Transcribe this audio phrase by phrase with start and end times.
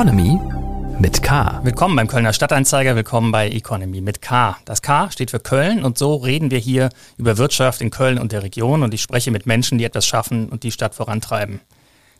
[0.00, 0.40] Economy
[0.98, 1.60] mit K.
[1.62, 4.56] Willkommen beim Kölner Stadtanzeiger, willkommen bei Economy mit K.
[4.64, 6.88] Das K steht für Köln und so reden wir hier
[7.18, 10.48] über Wirtschaft in Köln und der Region und ich spreche mit Menschen, die etwas schaffen
[10.48, 11.60] und die Stadt vorantreiben.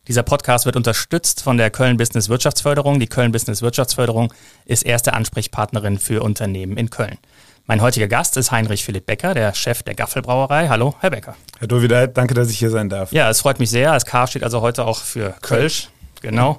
[0.09, 3.01] Dieser Podcast wird unterstützt von der Köln Business Wirtschaftsförderung.
[3.01, 4.31] Die Köln Business Wirtschaftsförderung
[4.67, 7.17] ist erste Ansprechpartnerin für Unternehmen in Köln.
[7.65, 10.69] Mein heutiger Gast ist Heinrich Philipp Becker, der Chef der Gaffelbrauerei.
[10.69, 11.35] Hallo, Herr Becker.
[11.59, 13.11] Herr Dovideit, danke, dass ich hier sein darf.
[13.11, 13.91] Ja, es freut mich sehr.
[13.95, 15.89] Das K steht also heute auch für Kölsch.
[16.21, 16.59] Genau.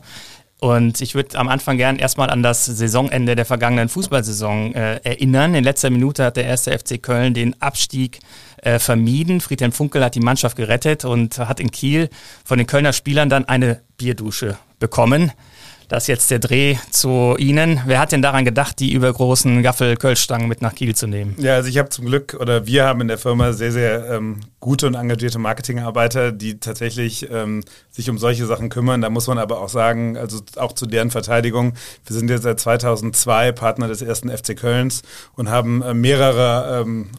[0.63, 5.55] Und ich würde am Anfang gern erstmal an das Saisonende der vergangenen Fußballsaison äh, erinnern.
[5.55, 8.19] In letzter Minute hat der erste FC Köln den Abstieg
[8.57, 9.41] äh, vermieden.
[9.41, 12.09] Friedhelm Funkel hat die Mannschaft gerettet und hat in Kiel
[12.45, 15.31] von den Kölner Spielern dann eine Bierdusche bekommen.
[15.91, 17.81] Das ist jetzt der Dreh zu Ihnen.
[17.85, 21.35] Wer hat denn daran gedacht, die übergroßen Gaffel-Kölschstangen mit nach Kiel zu nehmen?
[21.37, 24.39] Ja, also ich habe zum Glück, oder wir haben in der Firma sehr, sehr ähm,
[24.61, 29.01] gute und engagierte Marketingarbeiter, die tatsächlich ähm, sich um solche Sachen kümmern.
[29.01, 31.73] Da muss man aber auch sagen, also auch zu deren Verteidigung,
[32.05, 35.01] wir sind jetzt seit 2002 Partner des ersten FC Kölns
[35.35, 37.09] und haben äh, mehrere ähm,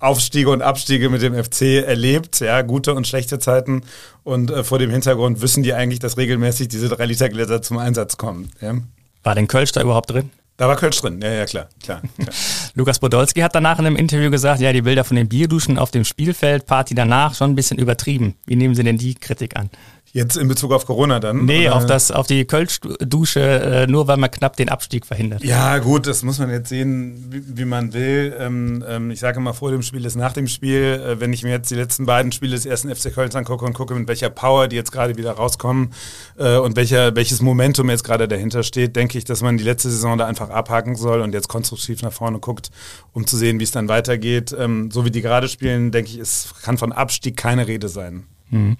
[0.00, 3.82] Aufstiege und Abstiege mit dem FC erlebt, ja, gute und schlechte Zeiten.
[4.24, 8.50] Und äh, vor dem Hintergrund wissen die eigentlich, dass regelmäßig diese 3-Liter-Gläser zum Einsatz kommen.
[8.60, 8.74] Ja.
[9.22, 10.30] War denn Kölsch da überhaupt drin?
[10.56, 12.34] Da war Kölsch drin, ja, ja, klar, klar, klar.
[12.74, 15.90] Lukas Podolski hat danach in einem Interview gesagt, ja, die Bilder von den Bierduschen auf
[15.90, 18.34] dem Spielfeld, Party danach, schon ein bisschen übertrieben.
[18.44, 19.70] Wie nehmen Sie denn die Kritik an?
[20.12, 21.44] Jetzt in Bezug auf Corona dann?
[21.44, 21.76] Nee, oder?
[21.76, 25.44] auf, das, auf die Kölschdusche, äh, nur weil man knapp den Abstieg verhindert.
[25.44, 28.34] Ja, gut, das muss man jetzt sehen, wie, wie man will.
[28.36, 31.00] Ähm, ähm, ich sage immer, vor dem Spiel ist nach dem Spiel.
[31.00, 33.72] Äh, wenn ich mir jetzt die letzten beiden Spiele des ersten FC Kölns angucke und
[33.72, 35.92] gucke, mit welcher Power die jetzt gerade wieder rauskommen
[36.38, 39.90] äh, und welcher, welches Momentum jetzt gerade dahinter steht, denke ich, dass man die letzte
[39.90, 42.70] Saison da einfach abhaken soll und jetzt konstruktiv nach vorne guckt,
[43.12, 44.52] um zu sehen, wie es dann weitergeht.
[44.58, 48.24] Ähm, so wie die gerade spielen, denke ich, es kann von Abstieg keine Rede sein.
[48.50, 48.76] Mhm.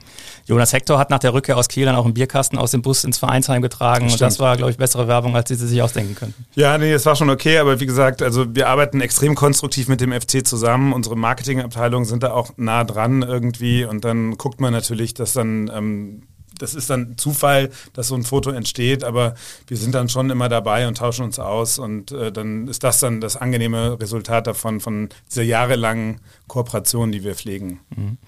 [0.47, 3.05] Jonas Hector hat nach der Rückkehr aus Kiel dann auch einen Bierkasten aus dem Bus
[3.05, 6.15] ins Vereinsheim getragen das und das war, glaube ich, bessere Werbung, als sie sich ausdenken
[6.15, 6.45] könnten.
[6.55, 10.01] Ja, nee, es war schon okay, aber wie gesagt, also wir arbeiten extrem konstruktiv mit
[10.01, 10.93] dem FC zusammen.
[10.93, 15.71] Unsere Marketingabteilungen sind da auch nah dran irgendwie und dann guckt man natürlich, dass dann
[15.73, 16.23] ähm,
[16.61, 19.35] das ist dann Zufall, dass so ein Foto entsteht, aber
[19.67, 23.01] wir sind dann schon immer dabei und tauschen uns aus und äh, dann ist das
[23.01, 27.81] dann das angenehme Resultat davon, von dieser jahrelangen Kooperation, die wir pflegen.
[27.97, 28.19] Mhm.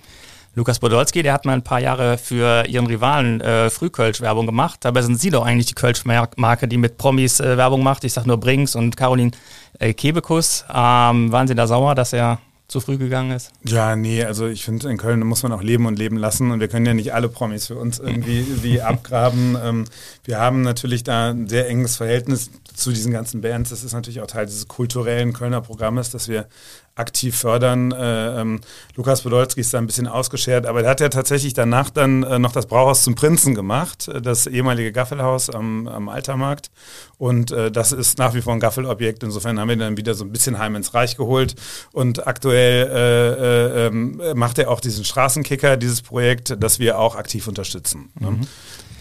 [0.54, 4.80] Lukas Podolski, der hat mal ein paar Jahre für ihren Rivalen äh, Frühkölsch Werbung gemacht.
[4.82, 8.04] Dabei sind Sie doch eigentlich die Kölsch-Marke, die mit Promis äh, Werbung macht.
[8.04, 9.30] Ich sag nur Brinks und Caroline
[9.78, 10.66] äh, Kebekus.
[10.68, 13.50] Ähm, waren Sie da sauer, dass er zu früh gegangen ist?
[13.64, 16.60] Ja, nee, also ich finde, in Köln muss man auch leben und leben lassen und
[16.60, 19.56] wir können ja nicht alle Promis für uns irgendwie wie abgraben.
[19.62, 19.84] Ähm,
[20.24, 23.70] wir haben natürlich da ein sehr enges Verhältnis zu diesen ganzen Bands.
[23.70, 26.46] Das ist natürlich auch Teil dieses kulturellen Kölner Programmes, dass wir
[26.94, 27.92] aktiv fördern.
[27.92, 28.60] Äh, ähm,
[28.96, 32.38] Lukas Podolski ist da ein bisschen ausgeschert, aber der hat ja tatsächlich danach dann äh,
[32.38, 36.70] noch das Brauhaus zum Prinzen gemacht, äh, das ehemalige Gaffelhaus am, am Altermarkt.
[37.16, 39.22] Und äh, das ist nach wie vor ein Gaffelobjekt.
[39.22, 41.54] Insofern haben wir dann wieder so ein bisschen heim ins Reich geholt.
[41.92, 47.16] Und aktuell äh, äh, ähm, macht er auch diesen Straßenkicker, dieses Projekt, das wir auch
[47.16, 48.10] aktiv unterstützen.
[48.20, 48.32] Ne?
[48.32, 48.46] Mhm.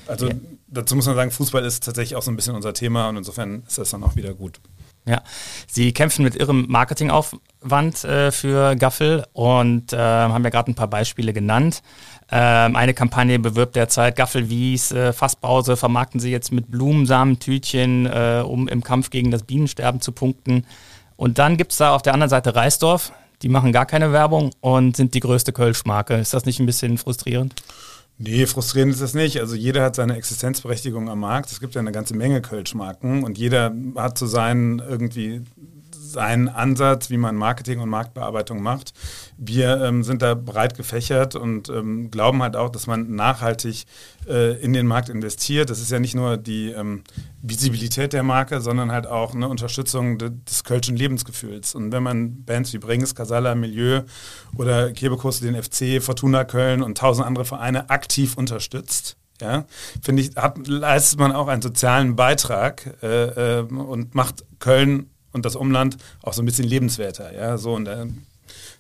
[0.08, 0.36] Also ja.
[0.68, 3.64] dazu muss man sagen, Fußball ist tatsächlich auch so ein bisschen unser Thema und insofern
[3.68, 4.60] ist das dann auch wieder gut.
[5.06, 5.24] Ja,
[5.68, 10.90] Sie kämpfen mit Ihrem Marketingaufwand äh, für Gaffel und äh, haben ja gerade ein paar
[10.90, 11.82] Beispiele genannt.
[12.32, 18.44] Ähm, eine Kampagne bewirbt derzeit Gaffel Wies, äh, Fassbrause vermarkten Sie jetzt mit Blumensamentütchen, äh,
[18.46, 20.66] um im Kampf gegen das Bienensterben zu punkten.
[21.18, 24.52] Und dann gibt es da auf der anderen Seite Reisdorf, die machen gar keine Werbung
[24.62, 26.16] und sind die größte Kölschmarke.
[26.16, 27.56] Ist das nicht ein bisschen frustrierend?
[28.24, 29.40] Nee, frustrierend ist das nicht.
[29.40, 31.52] Also jeder hat seine Existenzberechtigung am Markt.
[31.52, 35.42] Es gibt ja eine ganze Menge Kölschmarken und jeder hat zu seinen irgendwie
[36.12, 38.94] seinen Ansatz, wie man Marketing und Marktbearbeitung macht.
[39.38, 43.86] Wir ähm, sind da breit gefächert und ähm, glauben halt auch, dass man nachhaltig
[44.28, 45.70] äh, in den Markt investiert.
[45.70, 47.04] Das ist ja nicht nur die ähm,
[47.42, 51.76] Visibilität der Marke, sondern halt auch eine Unterstützung de des kölschen Lebensgefühls.
[51.76, 54.02] Und wenn man Bands wie Brings, Casala, Milieu
[54.58, 59.66] oder Kebekus, den FC, Fortuna Köln und tausend andere Vereine aktiv unterstützt, ja,
[60.02, 65.46] finde ich, hat, leistet man auch einen sozialen Beitrag äh, äh, und macht Köln und
[65.46, 67.34] das Umland auch so ein bisschen lebenswerter.
[67.34, 68.06] Ja, so und äh,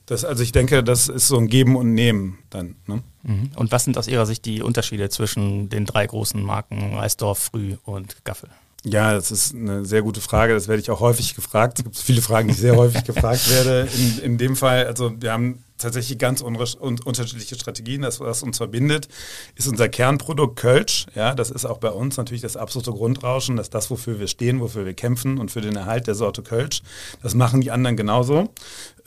[0.05, 2.75] das, also ich denke, das ist so ein Geben und Nehmen dann.
[2.87, 3.01] Ne?
[3.23, 3.51] Mhm.
[3.55, 7.77] Und was sind aus Ihrer Sicht die Unterschiede zwischen den drei großen Marken Reisdorf, Früh
[7.85, 8.49] und Gaffel?
[8.83, 10.53] Ja, das ist eine sehr gute Frage.
[10.53, 11.77] Das werde ich auch häufig gefragt.
[11.77, 13.87] Es gibt viele Fragen, die ich sehr häufig gefragt werde.
[13.95, 18.01] In, in dem Fall, also wir haben tatsächlich ganz unterschiedliche Strategien.
[18.01, 19.07] Das, was uns verbindet,
[19.55, 21.07] ist unser Kernprodukt Kölsch.
[21.15, 23.57] Ja, das ist auch bei uns natürlich das absolute Grundrauschen.
[23.57, 26.41] Das ist das, wofür wir stehen, wofür wir kämpfen und für den Erhalt der Sorte
[26.41, 26.81] Kölsch.
[27.21, 28.49] Das machen die anderen genauso.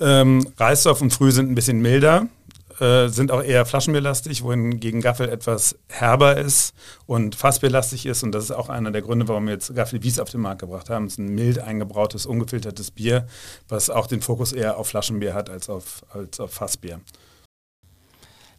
[0.00, 2.28] Ähm, Reisdorf und Früh sind ein bisschen milder
[2.80, 6.74] äh, sind auch eher flaschenbierlastig, wohingegen Gaffel etwas herber ist
[7.06, 8.22] und fassbierlastig ist.
[8.22, 10.60] Und das ist auch einer der Gründe, warum wir jetzt Gaffel Wies auf den Markt
[10.60, 11.06] gebracht haben.
[11.06, 13.26] Es ist ein mild eingebrautes, ungefiltertes Bier,
[13.68, 17.00] was auch den Fokus eher auf Flaschenbier hat als auf, als auf Fassbier.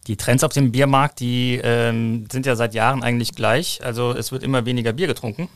[0.07, 3.79] Die Trends auf dem Biermarkt, die ähm, sind ja seit Jahren eigentlich gleich.
[3.83, 5.50] Also es wird immer weniger Bier getrunken.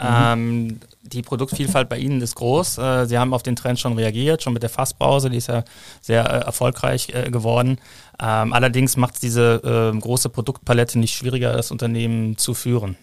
[0.00, 0.08] Mhm.
[0.08, 2.78] Ähm, die Produktvielfalt bei Ihnen ist groß.
[2.78, 5.64] Äh, Sie haben auf den Trend schon reagiert, schon mit der Fassbrause, die ist ja
[6.00, 7.78] sehr äh, erfolgreich äh, geworden.
[8.20, 12.96] Ähm, allerdings macht es diese äh, große Produktpalette nicht schwieriger, das Unternehmen zu führen.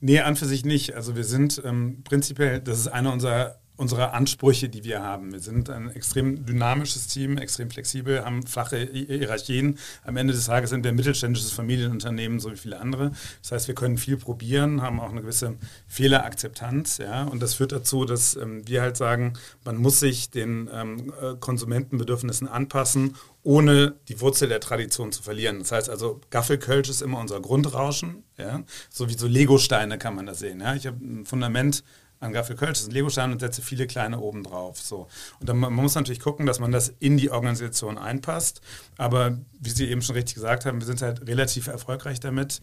[0.00, 0.94] Nee, an für sich nicht.
[0.94, 5.32] Also wir sind ähm, prinzipiell, das ist einer unserer unsere Ansprüche, die wir haben.
[5.32, 9.78] Wir sind ein extrem dynamisches Team, extrem flexibel, haben flache Hierarchien.
[10.04, 13.12] Am Ende des Tages sind wir ein mittelständisches Familienunternehmen, so wie viele andere.
[13.42, 15.56] Das heißt, wir können viel probieren, haben auch eine gewisse
[15.88, 16.98] Fehlerakzeptanz.
[16.98, 17.24] Ja?
[17.24, 19.34] Und das führt dazu, dass ähm, wir halt sagen,
[19.64, 25.60] man muss sich den ähm, äh, Konsumentenbedürfnissen anpassen, ohne die Wurzel der Tradition zu verlieren.
[25.60, 28.24] Das heißt also, Gaffelkölsch ist immer unser Grundrauschen.
[28.38, 28.64] Ja?
[28.90, 30.60] So wie so Legosteine kann man das sehen.
[30.60, 30.74] Ja?
[30.74, 31.84] Ich habe ein Fundament
[32.20, 34.80] an Gaffel Kölsch, das ist ein Legostein und setze viele kleine oben drauf.
[34.80, 35.08] So.
[35.40, 38.60] Und dann, man muss natürlich gucken, dass man das in die Organisation einpasst.
[38.96, 42.60] Aber wie Sie eben schon richtig gesagt haben, wir sind halt relativ erfolgreich damit,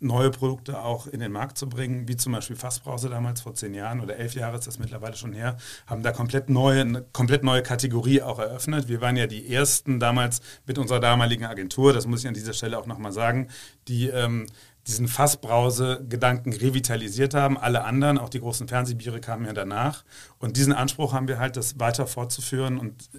[0.00, 3.74] neue Produkte auch in den Markt zu bringen, wie zum Beispiel Fassbrause damals vor zehn
[3.74, 5.56] Jahren oder elf Jahre ist das mittlerweile schon her,
[5.86, 8.88] haben da komplett neue, eine komplett neue Kategorie auch eröffnet.
[8.88, 12.54] Wir waren ja die ersten damals mit unserer damaligen Agentur, das muss ich an dieser
[12.54, 13.48] Stelle auch nochmal sagen,
[13.88, 14.46] die ähm,
[14.86, 17.58] diesen Fassbrause-Gedanken revitalisiert haben.
[17.58, 20.04] Alle anderen, auch die großen Fernsehbiere, kamen ja danach.
[20.38, 22.78] Und diesen Anspruch haben wir halt, das weiter fortzuführen.
[22.78, 23.10] Und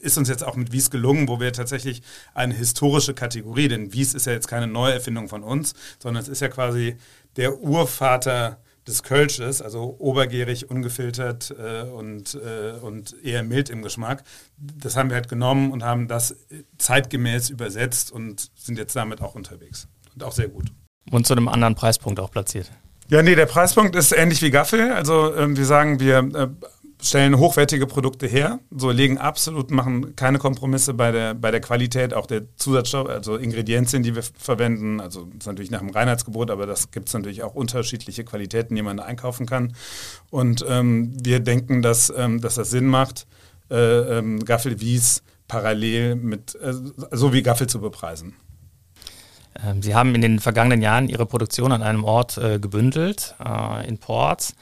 [0.00, 2.02] ist uns jetzt auch mit Wies gelungen, wo wir tatsächlich
[2.34, 6.40] eine historische Kategorie, denn Wies ist ja jetzt keine Neuerfindung von uns, sondern es ist
[6.40, 6.96] ja quasi
[7.36, 14.22] der Urvater des Kölsches, also obergärig, ungefiltert äh, und, äh, und eher mild im Geschmack.
[14.56, 16.36] Das haben wir halt genommen und haben das
[16.78, 19.88] zeitgemäß übersetzt und sind jetzt damit auch unterwegs.
[20.14, 20.72] Und auch sehr gut.
[21.10, 22.70] Und zu einem anderen Preispunkt auch platziert.
[23.08, 24.90] Ja, nee, der Preispunkt ist ähnlich wie Gaffel.
[24.90, 26.48] Also ähm, wir sagen, wir äh,
[27.00, 32.14] stellen hochwertige Produkte her, so legen absolut, machen keine Kompromisse bei der, bei der Qualität,
[32.14, 35.00] auch der Zusatzstoffe, also Ingredienzien, die wir verwenden.
[35.00, 38.82] Also ist natürlich nach dem Reinheitsgebot, aber das gibt es natürlich auch unterschiedliche Qualitäten, die
[38.82, 39.74] man einkaufen kann.
[40.30, 43.26] Und ähm, wir denken, dass, ähm, dass das Sinn macht,
[43.70, 46.72] äh, ähm, Gaffel Wies parallel mit, äh,
[47.12, 48.34] so wie Gaffel zu bepreisen.
[49.64, 53.86] Ähm, Sie haben in den vergangenen Jahren Ihre Produktion an einem Ort äh, gebündelt, äh,
[53.86, 54.54] in Ports.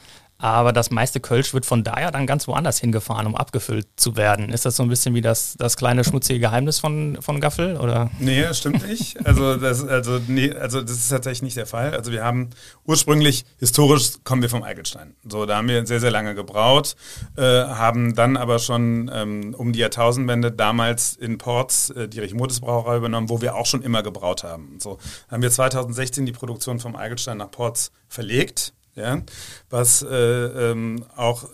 [0.45, 4.49] Aber das meiste Kölsch wird von daher dann ganz woanders hingefahren, um abgefüllt zu werden.
[4.49, 7.77] Ist das so ein bisschen wie das, das kleine schmutzige Geheimnis von, von Gaffel?
[7.77, 8.11] Oder?
[8.19, 9.25] Nee, das stimmt nicht.
[9.25, 11.95] Also das, also, nee, also das ist tatsächlich nicht der Fall.
[11.95, 12.51] Also wir haben
[12.85, 15.15] ursprünglich, historisch kommen wir vom Eigelstein.
[15.27, 16.95] So, da haben wir sehr, sehr lange gebraut,
[17.37, 22.59] äh, haben dann aber schon ähm, um die Jahrtausendwende damals in Ports äh, die Richmodes
[22.59, 24.77] Brauerei übernommen, wo wir auch schon immer gebraut haben.
[24.79, 29.21] So haben wir 2016 die Produktion vom Eigelstein nach Ports verlegt ja,
[29.69, 31.47] was äh, ähm, auch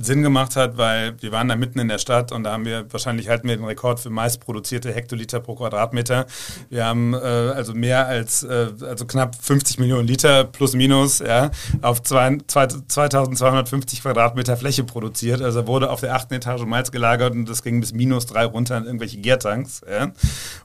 [0.00, 2.86] Sinn gemacht hat, weil wir waren da mitten in der Stadt und da haben wir,
[2.92, 6.26] wahrscheinlich halten wir den Rekord für meist produzierte Hektoliter pro Quadratmeter.
[6.70, 11.50] Wir haben äh, also mehr als, äh, also knapp 50 Millionen Liter plus minus, ja,
[11.82, 15.42] auf zwei, zwei, 2250 Quadratmeter Fläche produziert.
[15.42, 18.78] Also wurde auf der achten Etage Malz gelagert und das ging bis minus drei runter
[18.78, 20.12] in irgendwelche Gärtanks, ja.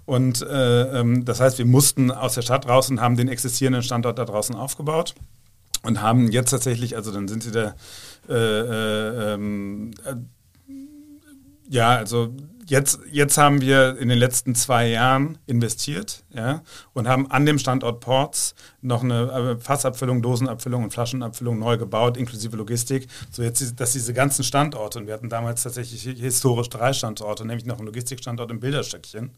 [0.06, 3.82] Und äh, ähm, das heißt, wir mussten aus der Stadt raus und haben den existierenden
[3.82, 5.16] Standort da draußen aufgebaut
[5.84, 7.76] und haben jetzt tatsächlich, also dann sind sie da,
[8.30, 10.16] äh, äh, ähm, äh,
[11.70, 12.36] ja, also
[12.68, 16.62] jetzt, jetzt haben wir in den letzten zwei Jahren investiert ja,
[16.94, 22.18] und haben an dem Standort Ports noch eine äh, Fassabfüllung, Dosenabfüllung und Flaschenabfüllung neu gebaut,
[22.18, 23.08] inklusive Logistik.
[23.32, 27.66] So jetzt, dass diese ganzen Standorte, und wir hatten damals tatsächlich historisch drei Standorte, nämlich
[27.66, 29.32] noch einen Logistikstandort im Bilderstöckchen,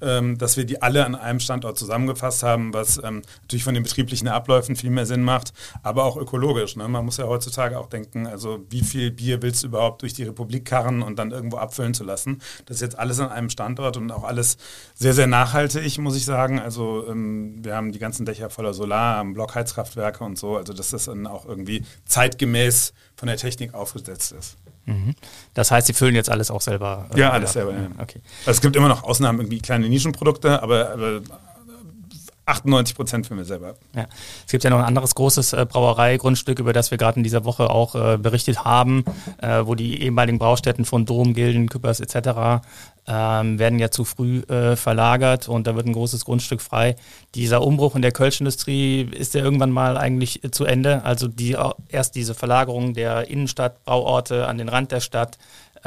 [0.00, 3.82] ähm, dass wir die alle an einem Standort zusammengefasst haben, was ähm, natürlich von den
[3.82, 5.52] betrieblichen Abläufen viel mehr Sinn macht,
[5.82, 6.76] aber auch ökologisch.
[6.76, 6.88] Ne?
[6.88, 10.24] Man muss ja heutzutage auch denken, also wie viel Bier willst du überhaupt durch die
[10.24, 12.40] Republik karren und dann irgendwo abfüllen zu lassen?
[12.66, 14.58] Das ist jetzt alles an einem Standort und auch alles
[14.94, 16.60] sehr, sehr nachhaltig, muss ich sagen.
[16.60, 20.56] Also ähm, wir haben die ganzen Dächer voller Solar Solar, Blockheizkraftwerke und so.
[20.56, 24.56] Also dass das dann auch irgendwie zeitgemäß von der Technik aufgesetzt ist.
[24.84, 25.14] Mhm.
[25.54, 27.06] Das heißt, Sie füllen jetzt alles auch selber?
[27.12, 27.72] Äh, ja, alles selber.
[27.72, 27.88] Ja.
[27.98, 28.20] Okay.
[28.40, 31.20] Also es gibt immer noch Ausnahmen, irgendwie kleine Nischenprodukte, aber, aber
[32.46, 33.74] 98 Prozent für mir selber.
[33.94, 34.06] Ja.
[34.44, 37.44] Es gibt ja noch ein anderes großes äh, Brauereigrundstück, über das wir gerade in dieser
[37.44, 39.04] Woche auch äh, berichtet haben,
[39.38, 42.64] äh, wo die ehemaligen Braustätten von Dom, Gilden, Küppers etc.
[43.08, 46.94] Ähm, werden ja zu früh äh, verlagert und da wird ein großes Grundstück frei.
[47.34, 51.04] Dieser Umbruch in der Kölschindustrie ist ja irgendwann mal eigentlich äh, zu Ende.
[51.04, 51.56] Also die,
[51.88, 55.36] erst diese Verlagerung der Innenstadt, Brauorte an den Rand der Stadt,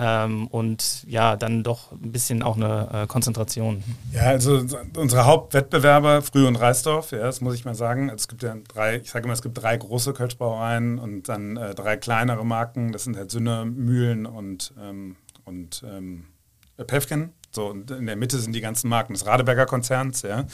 [0.01, 3.83] ähm, und ja, dann doch ein bisschen auch eine äh, Konzentration.
[4.13, 4.63] Ja, also
[4.95, 8.07] unsere Hauptwettbewerber, Früh und Reisdorf, ja, das muss ich mal sagen.
[8.07, 11.75] Es gibt ja drei, ich sage immer, es gibt drei große Kölschbrauereien und dann äh,
[11.75, 12.93] drei kleinere Marken.
[12.93, 16.27] Das sind halt Sünne, Mühlen und, ähm, und ähm,
[16.87, 17.33] Pefken.
[17.51, 20.21] So, und in der Mitte sind die ganzen Marken des Radeberger Konzerns.
[20.21, 20.45] Ja.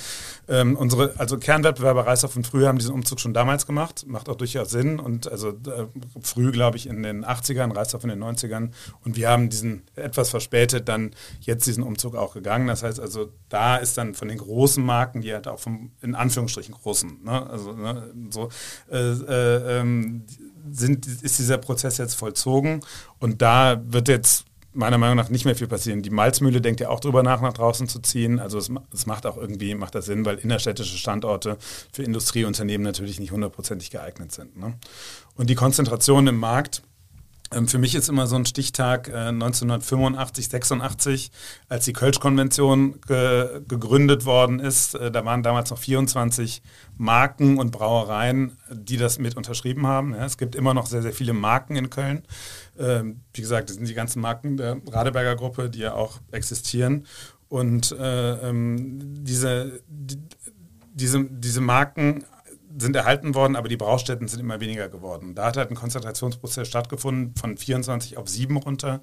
[0.48, 4.36] Ähm, unsere, also Kernwettbewerber Reishoff und Früh haben diesen Umzug schon damals gemacht, macht auch
[4.36, 5.00] durchaus Sinn.
[5.00, 5.88] Und also äh,
[6.22, 8.70] Früh, glaube ich, in den 80ern, Reishoff in den 90ern.
[9.04, 11.12] Und wir haben diesen etwas verspätet dann
[11.42, 12.68] jetzt diesen Umzug auch gegangen.
[12.68, 16.16] Das heißt also, da ist dann von den großen Marken, die halt auch vom, in
[16.16, 18.50] Anführungsstrichen großen, ne, also ne, so,
[18.90, 20.26] äh, äh, ähm,
[20.72, 22.82] sind, ist dieser Prozess jetzt vollzogen.
[23.20, 26.02] Und da wird jetzt meiner Meinung nach nicht mehr viel passieren.
[26.02, 28.40] Die Malzmühle denkt ja auch drüber nach, nach draußen zu ziehen.
[28.40, 31.58] Also es, es, macht auch irgendwie, macht das Sinn, weil innerstädtische Standorte
[31.92, 34.58] für Industrieunternehmen natürlich nicht hundertprozentig geeignet sind.
[34.58, 34.74] Ne?
[35.36, 36.82] Und die Konzentration im Markt,
[37.54, 41.32] ähm, für mich ist immer so ein Stichtag äh, 1985, 86,
[41.70, 44.96] als die Kölsch-Konvention ge gegründet worden ist.
[44.96, 46.62] Äh, da waren damals noch 24
[46.98, 50.14] Marken und Brauereien, die das mit unterschrieben haben.
[50.14, 52.24] Es gibt immer noch sehr, sehr viele Marken in Köln.
[52.78, 57.06] Ähm, wie gesagt, das sind die ganzen Marken der Radeberger Gruppe, die ja auch existieren.
[57.48, 60.18] Und äh, ähm, diese, die,
[60.94, 62.26] diese, diese Marken
[62.78, 65.36] sind erhalten worden, aber die Braustätten sind immer weniger geworden.
[65.36, 69.02] Da hat halt ein Konzentrationsprozess stattgefunden von 24 auf 7 runter.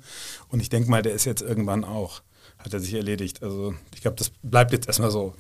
[0.49, 2.23] Und ich denke mal, der ist jetzt irgendwann auch,
[2.59, 3.43] hat er sich erledigt.
[3.43, 5.35] Also ich glaube, das bleibt jetzt erstmal so.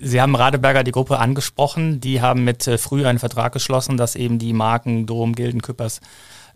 [0.00, 2.00] Sie haben Radeberger die Gruppe angesprochen.
[2.00, 6.00] Die haben mit äh, früh einen Vertrag geschlossen, dass eben die Marken Dom, Gilden, Küppers,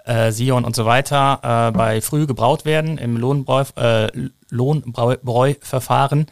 [0.07, 4.09] äh, Sion und so weiter äh, bei früh gebraut werden im Lohnbräu, äh,
[4.49, 6.27] Lohnbräuverfahren.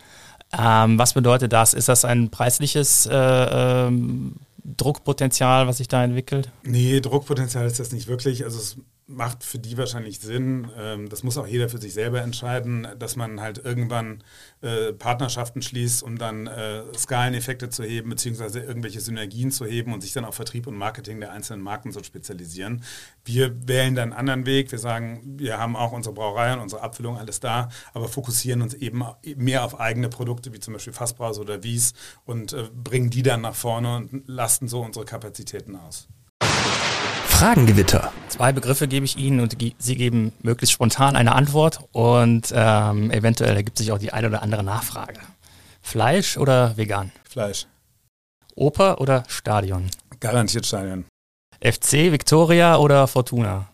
[0.57, 1.75] Ähm, was bedeutet das?
[1.75, 6.51] Ist das ein preisliches äh, ähm, Druckpotenzial, was sich da entwickelt?
[6.63, 8.45] Nee, Druckpotenzial ist das nicht wirklich.
[8.45, 8.77] Also es
[9.07, 10.71] macht für die wahrscheinlich Sinn.
[10.79, 14.25] Ähm, das muss auch jeder für sich selber entscheiden, dass man halt irgendwann
[14.63, 20.01] äh, Partnerschaften schließt, um dann äh, Skaleneffekte zu heben, beziehungsweise irgendwelche Synergien zu heben und
[20.01, 22.83] sich dann auf Vertrieb und Marketing der einzelnen Marken zu spezialisieren.
[23.25, 24.73] Wir wählen dann einen anderen Weg.
[24.73, 28.75] Wir sagen, wir haben auch unsere Brauerei und unsere Abfüllung alles da, aber fokussieren uns
[28.75, 29.05] eben
[29.37, 31.93] mehr auf eigene Produkte, wie zum Beispiel Fassbrause oder Wies
[32.25, 36.09] und äh, bringen die dann nach vorne und lasten so unsere Kapazitäten aus.
[37.39, 38.13] Fragengewitter.
[38.29, 43.57] Zwei Begriffe gebe ich Ihnen und Sie geben möglichst spontan eine Antwort und ähm, eventuell
[43.57, 45.19] ergibt sich auch die eine oder andere Nachfrage.
[45.83, 47.11] Fleisch oder vegan?
[47.29, 47.67] Fleisch.
[48.55, 49.91] Oper oder Stadion?
[50.21, 51.07] Garantiert Stadion.
[51.61, 53.67] FC, Victoria oder Fortuna?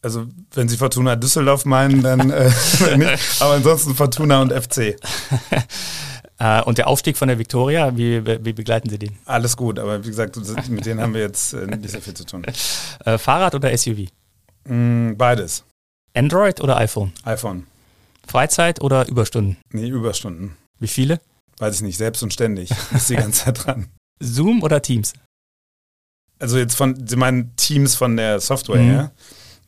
[0.00, 2.50] Also wenn Sie Fortuna Düsseldorf meinen, dann äh,
[2.96, 4.96] nicht, aber ansonsten Fortuna und FC.
[6.38, 9.18] Äh, und der Aufstieg von der Victoria, wie, wie, begleiten Sie den?
[9.24, 10.36] Alles gut, aber wie gesagt,
[10.68, 12.44] mit denen haben wir jetzt äh, nicht so viel zu tun.
[13.04, 14.08] Äh, Fahrrad oder SUV?
[14.64, 15.64] Mm, beides.
[16.14, 17.12] Android oder iPhone?
[17.22, 17.66] iPhone.
[18.26, 19.56] Freizeit oder Überstunden?
[19.72, 20.56] Nee, Überstunden.
[20.80, 21.20] Wie viele?
[21.58, 22.70] Weiß ich nicht, selbst und ständig.
[22.92, 23.86] Ist die ganze Zeit dran.
[24.20, 25.12] Zoom oder Teams?
[26.40, 28.92] Also jetzt von, Sie meinen Teams von der Software, mhm.
[28.92, 29.12] ja?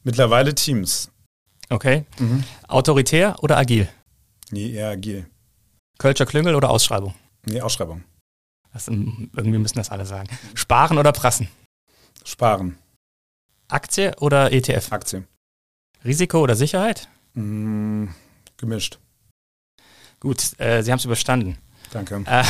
[0.03, 1.11] Mittlerweile Teams.
[1.69, 2.05] Okay.
[2.19, 2.45] Mhm.
[2.69, 3.89] Autoritär oder agil?
[4.50, 5.27] Nee, eher agil.
[6.00, 7.14] Kölscher Klüngel oder Ausschreibung?
[7.45, 8.02] Nee, Ausschreibung.
[8.73, 10.30] Das, irgendwie müssen das alle sagen.
[10.54, 11.49] Sparen oder prassen?
[12.25, 12.78] Sparen.
[13.69, 14.92] Aktie oder ETF?
[14.92, 15.25] Aktie.
[16.02, 17.07] Risiko oder Sicherheit?
[17.35, 18.07] Mm,
[18.57, 18.99] gemischt.
[20.21, 21.59] Gut, äh, Sie haben es überstanden.
[21.90, 22.25] Danke.
[22.26, 22.45] Äh,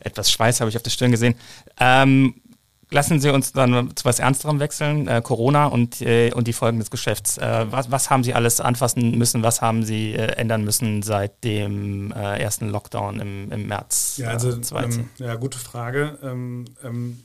[0.00, 1.34] etwas Schweiß habe ich auf der Stirn gesehen.
[1.80, 2.42] Ähm,
[2.90, 6.78] Lassen Sie uns dann zu was Ernsterem wechseln, äh, Corona und, äh, und die Folgen
[6.78, 7.38] des Geschäfts.
[7.38, 11.44] Äh, was, was, haben Sie alles anfassen müssen, was haben Sie äh, ändern müssen seit
[11.44, 14.18] dem äh, ersten Lockdown im, im März?
[14.18, 16.18] Ja, also ähm, ja, gute Frage.
[16.22, 17.22] Ähm, ähm,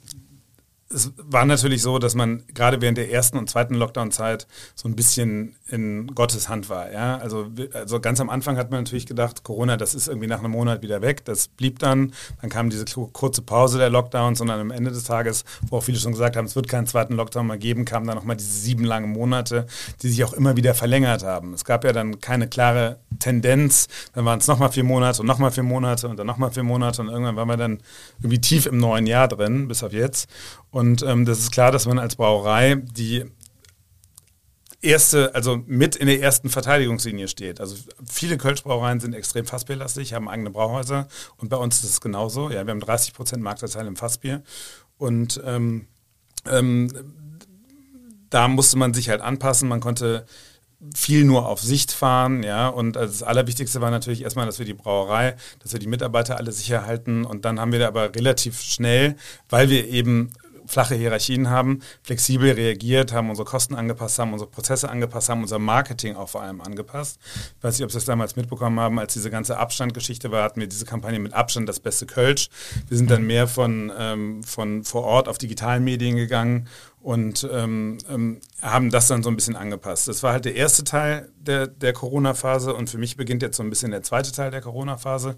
[0.92, 4.96] es war natürlich so, dass man gerade während der ersten und zweiten Lockdown-Zeit so ein
[4.96, 6.92] bisschen in Gottes Hand war.
[6.92, 7.18] Ja?
[7.18, 10.52] Also, also ganz am Anfang hat man natürlich gedacht, Corona, das ist irgendwie nach einem
[10.52, 11.26] Monat wieder weg.
[11.26, 12.14] Das blieb dann.
[12.42, 15.84] Dann kam diese kurze Pause der Lockdowns und dann am Ende des Tages, wo auch
[15.84, 18.52] viele schon gesagt haben, es wird keinen zweiten Lockdown mehr geben, kamen dann nochmal diese
[18.52, 19.66] sieben langen Monate,
[20.02, 21.54] die sich auch immer wieder verlängert haben.
[21.54, 23.88] Es gab ja dann keine klare Tendenz.
[24.14, 27.02] Dann waren es nochmal vier Monate und nochmal vier Monate und dann nochmal vier Monate
[27.02, 27.80] und irgendwann waren wir dann
[28.20, 30.30] irgendwie tief im neuen Jahr drin, bis auf jetzt.
[30.72, 33.26] Und ähm, das ist klar, dass man als Brauerei die
[34.82, 37.60] erste, also mit in der ersten Verteidigungslinie steht.
[37.60, 41.08] Also viele Kölschbrauereien sind extrem fassbierlastig, haben eigene Brauhäuser
[41.38, 42.50] und bei uns ist es genauso.
[42.50, 44.44] Ja, wir haben 30 Prozent Marktanteil im Fassbier
[44.98, 45.88] und ähm,
[46.48, 46.92] ähm,
[48.30, 49.68] da musste man sich halt anpassen.
[49.68, 50.26] Man konnte
[50.96, 54.66] viel nur auf Sicht fahren, ja, und also das Allerwichtigste war natürlich erstmal, dass wir
[54.66, 58.16] die Brauerei, dass wir die Mitarbeiter alle sicher halten und dann haben wir da aber
[58.16, 59.18] relativ schnell,
[59.50, 60.32] weil wir eben
[60.70, 65.60] flache Hierarchien haben, flexibel reagiert, haben unsere Kosten angepasst, haben unsere Prozesse angepasst, haben unser
[65.60, 67.20] Marketing auch vor allem angepasst.
[67.58, 70.60] Ich weiß nicht, ob Sie das damals mitbekommen haben, als diese ganze Abstandgeschichte war, hatten
[70.60, 72.50] wir diese Kampagne mit Abstand das beste Kölsch.
[72.88, 76.68] Wir sind dann mehr von, ähm, von vor Ort auf digitalen Medien gegangen
[77.02, 80.08] und ähm, ähm, haben das dann so ein bisschen angepasst.
[80.08, 83.64] Das war halt der erste Teil der, der Corona-Phase und für mich beginnt jetzt so
[83.64, 85.36] ein bisschen der zweite Teil der Corona-Phase,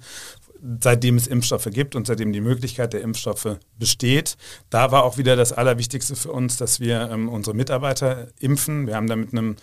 [0.79, 4.37] seitdem es Impfstoffe gibt und seitdem die Möglichkeit der Impfstoffe besteht.
[4.69, 8.87] Da war auch wieder das Allerwichtigste für uns, dass wir ähm, unsere Mitarbeiter impfen.
[8.87, 9.55] Wir haben da mit einem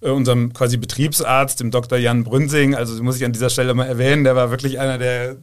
[0.00, 1.98] äh, unserem quasi Betriebsarzt, dem Dr.
[1.98, 5.36] Jan Brünsing, also muss ich an dieser Stelle mal erwähnen, der war wirklich einer der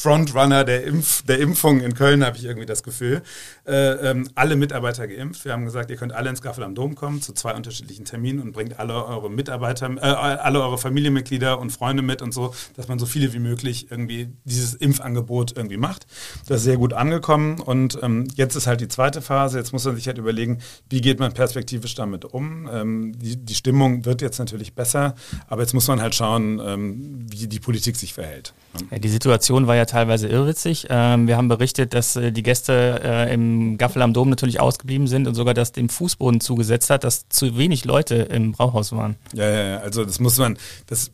[0.00, 3.20] Frontrunner der, Impf, der Impfung in Köln, habe ich irgendwie das Gefühl.
[3.66, 5.44] Äh, ähm, alle Mitarbeiter geimpft.
[5.44, 8.38] Wir haben gesagt, ihr könnt alle ins Gaffel am Dom kommen zu zwei unterschiedlichen Terminen
[8.38, 12.86] und bringt alle eure Mitarbeiter, äh, alle eure Familienmitglieder und Freunde mit und so, dass
[12.86, 16.06] man so viele wie möglich irgendwie dieses Impfangebot irgendwie macht.
[16.46, 19.58] Das ist sehr gut angekommen und ähm, jetzt ist halt die zweite Phase.
[19.58, 22.70] Jetzt muss man sich halt überlegen, wie geht man perspektivisch damit um.
[22.72, 25.16] Ähm, die, die Stimmung wird jetzt natürlich besser,
[25.48, 28.54] aber jetzt muss man halt schauen, ähm, wie die Politik sich verhält.
[28.92, 30.86] Ja, die Situation war ja teilweise irrwitzig.
[30.90, 35.06] Ähm, wir haben berichtet, dass äh, die Gäste äh, im Gaffel am Dom natürlich ausgeblieben
[35.06, 39.16] sind und sogar das dem Fußboden zugesetzt hat, dass zu wenig Leute im Brauhaus waren.
[39.32, 39.78] Ja, ja, ja.
[39.78, 41.10] Also das muss man, das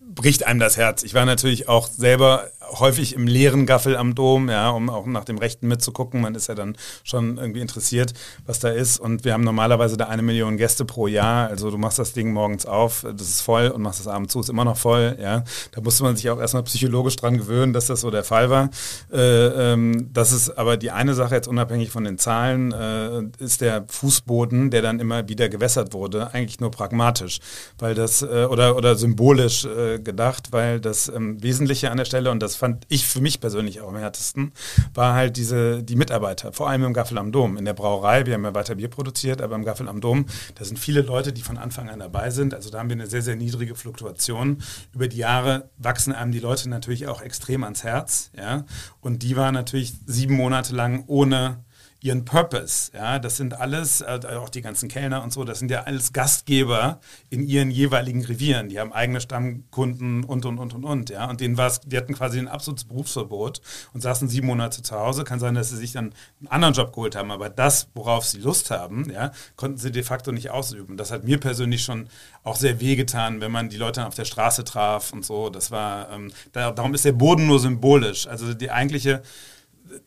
[0.00, 1.02] bricht einem das Herz.
[1.02, 5.24] Ich war natürlich auch selber häufig im leeren Gaffel am Dom, ja, um auch nach
[5.24, 6.20] dem Rechten mitzugucken.
[6.20, 8.14] Man ist ja dann schon irgendwie interessiert,
[8.46, 8.98] was da ist.
[8.98, 11.48] Und wir haben normalerweise da eine Million Gäste pro Jahr.
[11.48, 14.40] Also du machst das Ding morgens auf, das ist voll und machst das abends zu,
[14.40, 15.44] ist immer noch voll, ja.
[15.72, 18.70] Da musste man sich auch erstmal psychologisch dran gewöhnen, dass das so der Fall war.
[19.12, 23.60] Äh, ähm, das ist aber die eine Sache, jetzt unabhängig von den Zahlen, äh, ist
[23.60, 27.40] der Fußboden, der dann immer wieder gewässert wurde, eigentlich nur pragmatisch,
[27.78, 32.30] weil das, äh, oder, oder symbolisch äh, gedacht, weil das ähm, Wesentliche an der Stelle,
[32.30, 34.52] und das fand ich für mich persönlich auch am härtesten,
[34.92, 38.26] war halt diese, die Mitarbeiter, vor allem im Gaffel am Dom, in der Brauerei.
[38.26, 41.32] Wir haben ja weiter Bier produziert, aber im Gaffel am Dom, da sind viele Leute,
[41.32, 42.54] die von Anfang an dabei sind.
[42.54, 44.62] Also da haben wir eine sehr, sehr niedrige Fluktuation.
[44.92, 48.30] Über die Jahre wachsen einem die Leute natürlich auch extrem ans Herz.
[48.36, 48.64] Ja?
[49.00, 51.64] Und die waren natürlich sieben Monate lang ohne
[52.04, 52.92] ihren Purpose.
[52.92, 56.12] Ja, das sind alles, äh, auch die ganzen Kellner und so, das sind ja alles
[56.12, 57.00] Gastgeber
[57.30, 58.68] in ihren jeweiligen Revieren.
[58.68, 61.10] Die haben eigene Stammkunden und, und, und, und, und.
[61.10, 63.62] Ja, und denen war die hatten quasi ein absolutes Berufsverbot
[63.94, 65.24] und saßen sieben Monate zu Hause.
[65.24, 68.38] Kann sein, dass sie sich dann einen anderen Job geholt haben, aber das, worauf sie
[68.38, 70.98] Lust haben, ja, konnten sie de facto nicht ausüben.
[70.98, 72.10] Das hat mir persönlich schon
[72.42, 75.48] auch sehr wehgetan, wenn man die Leute auf der Straße traf und so.
[75.48, 78.26] Das war, ähm, da, darum ist der Boden nur symbolisch.
[78.26, 79.22] Also die eigentliche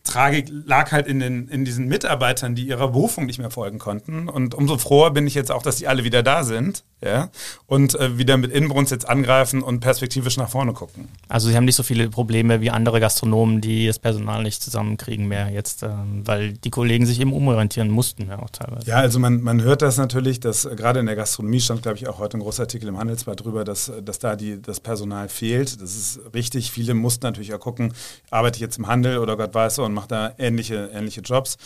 [0.04, 4.28] Tragik lag halt in, den, in diesen Mitarbeitern, die ihrer Berufung nicht mehr folgen konnten.
[4.28, 7.30] Und umso froher bin ich jetzt auch, dass die alle wieder da sind ja,
[7.66, 11.08] und äh, wieder mit Inbrunst jetzt angreifen und perspektivisch nach vorne gucken.
[11.28, 15.28] Also Sie haben nicht so viele Probleme wie andere Gastronomen, die das Personal nicht zusammenkriegen
[15.28, 18.88] mehr jetzt, ähm, weil die Kollegen sich eben umorientieren mussten ja auch teilweise.
[18.88, 21.98] Ja, also man, man hört das natürlich, dass äh, gerade in der Gastronomie stand, glaube
[21.98, 25.28] ich, auch heute ein großer Artikel im Handelsblatt drüber, dass, dass da die, das Personal
[25.28, 25.80] fehlt.
[25.80, 26.72] Das ist richtig.
[26.72, 27.94] Viele mussten natürlich auch gucken,
[28.30, 31.56] arbeite ich jetzt im Handel oder Gott weiß so und mache da ähnliche, ähnliche Jobs.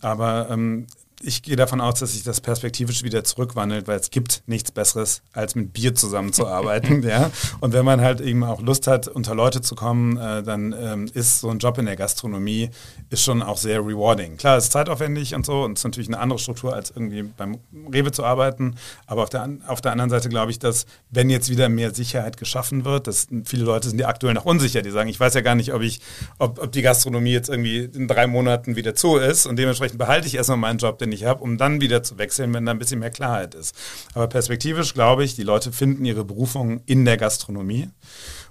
[0.00, 0.86] Aber ähm,
[1.22, 5.22] ich gehe davon aus, dass sich das perspektivisch wieder zurückwandelt, weil es gibt nichts Besseres,
[5.32, 7.02] als mit Bier zusammenzuarbeiten.
[7.08, 7.30] ja?
[7.60, 11.08] Und wenn man halt eben auch Lust hat, unter Leute zu kommen, äh, dann ähm,
[11.14, 12.70] ist so ein Job in der Gastronomie
[13.10, 14.36] ist schon auch sehr rewarding.
[14.36, 17.22] Klar, es ist zeitaufwendig und so und es ist natürlich eine andere Struktur, als irgendwie
[17.22, 17.58] beim
[17.92, 18.76] Rewe zu arbeiten.
[19.06, 22.36] Aber auf der, auf der anderen Seite glaube ich, dass wenn jetzt wieder mehr Sicherheit
[22.36, 25.40] geschaffen wird, dass viele Leute sind ja aktuell noch unsicher, die sagen, ich weiß ja
[25.42, 26.00] gar nicht, ob ich,
[26.38, 30.26] ob, ob die Gastronomie jetzt irgendwie in drei Monaten wieder zu ist und dementsprechend behalte
[30.26, 32.78] ich erstmal meinen Job, den ich habe, um dann wieder zu wechseln, wenn da ein
[32.78, 33.74] bisschen mehr Klarheit ist.
[34.14, 37.88] Aber perspektivisch glaube ich, die Leute finden ihre Berufung in der Gastronomie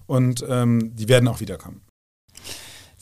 [0.08, 1.82] und ähm, die werden auch wiederkommen.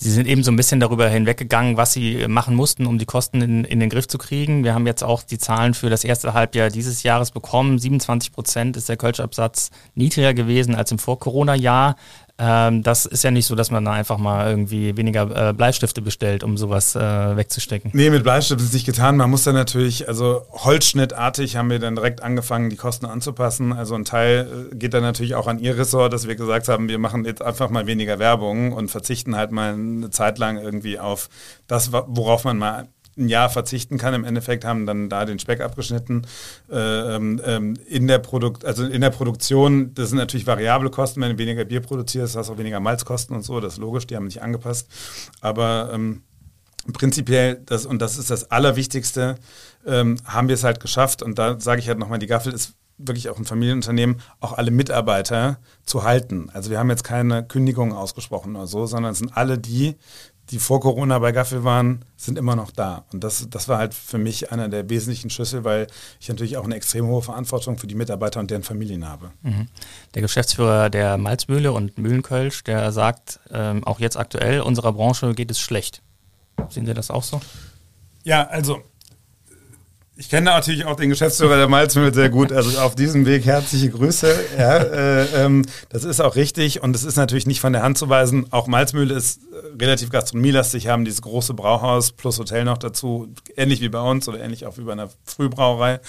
[0.02, 3.42] Sie sind eben so ein bisschen darüber hinweggegangen, was Sie machen mussten, um die Kosten
[3.42, 4.64] in, in, den Griff zu kriegen.
[4.64, 7.78] Wir haben jetzt auch die Zahlen für das erste Halbjahr dieses Jahres bekommen.
[7.80, 11.98] 27 Prozent ist der Kölschabsatz niedriger gewesen als im Vor-Corona-Jahr.
[12.42, 16.02] Ähm, das ist ja nicht so, dass man da einfach mal irgendwie weniger äh, Bleistifte
[16.02, 17.92] bestellt, um sowas äh, wegzustecken.
[17.94, 19.18] Nee, mit Bleistift ist nicht getan.
[19.18, 23.74] Man muss dann natürlich, also holzschnittartig haben wir dann direkt angefangen, die Kosten anzupassen.
[23.74, 26.88] Also ein Teil äh, geht dann natürlich auch an Ihr Ressort, dass wir gesagt haben,
[26.88, 30.98] wir machen jetzt einfach mal weniger Werbung und verzichten halt mal eine Zeit lang irgendwie
[30.98, 31.30] auf
[31.68, 32.88] das, worauf man mal
[33.20, 34.14] ein Jahr verzichten kann.
[34.14, 36.26] Im Endeffekt haben dann da den Speck abgeschnitten.
[36.72, 41.22] Äh, ähm, ähm, in der Produkt, also in der Produktion, das sind natürlich variable Kosten,
[41.22, 44.08] wenn du weniger Bier produzierst, hast du auch weniger Malzkosten und so, das ist logisch,
[44.08, 44.88] die haben nicht angepasst.
[45.42, 46.24] Aber ähm,
[46.94, 49.36] prinzipiell, das, und das ist das Allerwichtigste,
[49.86, 51.22] ähm, haben wir es halt geschafft.
[51.22, 54.72] Und da sage ich halt nochmal, die Gaffel ist wirklich auch ein Familienunternehmen, auch alle
[54.72, 56.50] Mitarbeiter zu halten.
[56.54, 59.96] Also wir haben jetzt keine Kündigung ausgesprochen oder so, sondern es sind alle die,
[60.52, 63.06] die vor Corona bei Gaffel waren, sind immer noch da.
[63.14, 65.88] Und das, das war halt für mich einer der wesentlichen Schlüssel, weil
[66.20, 69.32] ich natürlich auch eine extrem hohe Verantwortung für die Mitarbeiter und deren Familien habe.
[69.42, 69.68] Mhm.
[70.16, 75.52] Der Geschäftsführer der Malzmühle und Mühlenkölsch, der sagt, ähm, auch jetzt aktuell, unserer Branche geht
[75.52, 76.02] es schlecht.
[76.70, 77.40] Sehen Sie das auch so?
[78.24, 78.82] Ja, also
[80.20, 82.52] ich kenne natürlich auch den Geschäftsführer der Malzmühle sehr gut.
[82.52, 84.36] Also auf diesem Weg herzliche Grüße.
[84.58, 87.98] Ja, äh, ähm, das ist auch richtig und es ist natürlich nicht von der Hand
[87.98, 88.46] zu weisen.
[88.52, 93.80] Auch Malzmühle ist äh, relativ gastronomielastig, haben dieses große Brauhaus plus Hotel noch dazu, ähnlich
[93.80, 96.02] wie bei uns oder ähnlich auch wie bei einer Frühbrauerei,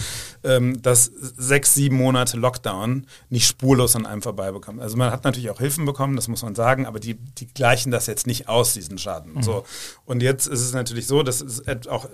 [0.43, 4.81] ähm, dass sechs, sieben Monate Lockdown nicht spurlos an einem vorbeibekommen.
[4.81, 7.93] Also man hat natürlich auch Hilfen bekommen, das muss man sagen, aber die, die gleichen
[7.93, 9.35] das jetzt nicht aus, diesen Schaden.
[9.35, 9.43] Mhm.
[9.45, 9.65] So.
[10.05, 12.09] Und jetzt ist es natürlich so, dass es auch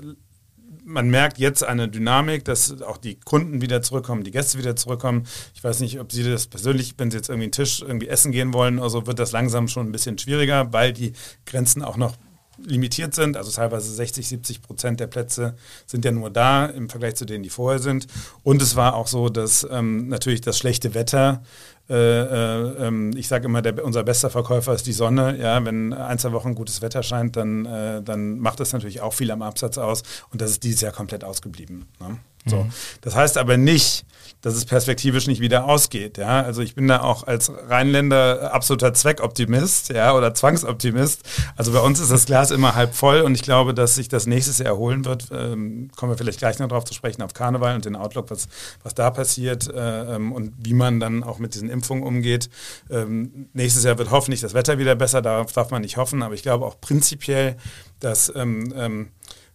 [0.86, 5.24] man merkt jetzt eine Dynamik, dass auch die Kunden wieder zurückkommen, die Gäste wieder zurückkommen.
[5.54, 8.32] Ich weiß nicht, ob Sie das persönlich, wenn Sie jetzt irgendwie einen Tisch irgendwie essen
[8.32, 11.12] gehen wollen, also wird das langsam schon ein bisschen schwieriger, weil die
[11.44, 12.16] Grenzen auch noch
[12.64, 13.36] limitiert sind.
[13.36, 17.42] Also teilweise 60, 70 Prozent der Plätze sind ja nur da im Vergleich zu denen,
[17.42, 18.06] die vorher sind.
[18.42, 21.42] Und es war auch so, dass ähm, natürlich das schlechte Wetter
[21.88, 25.38] äh, äh, ähm, ich sage immer, der, unser bester Verkäufer ist die Sonne.
[25.38, 29.14] Ja, wenn ein, zwei Wochen gutes Wetter scheint, dann, äh, dann macht das natürlich auch
[29.14, 30.02] viel am Absatz aus.
[30.32, 31.86] Und das ist dieses Jahr komplett ausgeblieben.
[32.00, 32.18] Ne?
[32.46, 32.64] So.
[32.64, 32.72] Mhm.
[33.02, 34.04] Das heißt aber nicht,
[34.46, 36.18] dass es perspektivisch nicht wieder ausgeht.
[36.18, 36.40] Ja?
[36.40, 41.22] Also ich bin da auch als Rheinländer absoluter Zweckoptimist ja, oder Zwangsoptimist.
[41.56, 44.28] Also bei uns ist das Glas immer halb voll und ich glaube, dass sich das
[44.28, 45.30] nächstes Jahr erholen wird.
[45.32, 48.46] Ähm, kommen wir vielleicht gleich noch darauf zu sprechen, auf Karneval und den Outlook, was,
[48.84, 52.48] was da passiert äh, ähm, und wie man dann auch mit diesen Impfungen umgeht.
[52.88, 56.34] Ähm, nächstes Jahr wird hoffentlich das Wetter wieder besser, darauf darf man nicht hoffen, aber
[56.34, 57.56] ich glaube auch prinzipiell,
[57.98, 59.08] dass ähm, ähm,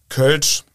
[0.10, 0.66] Kölsch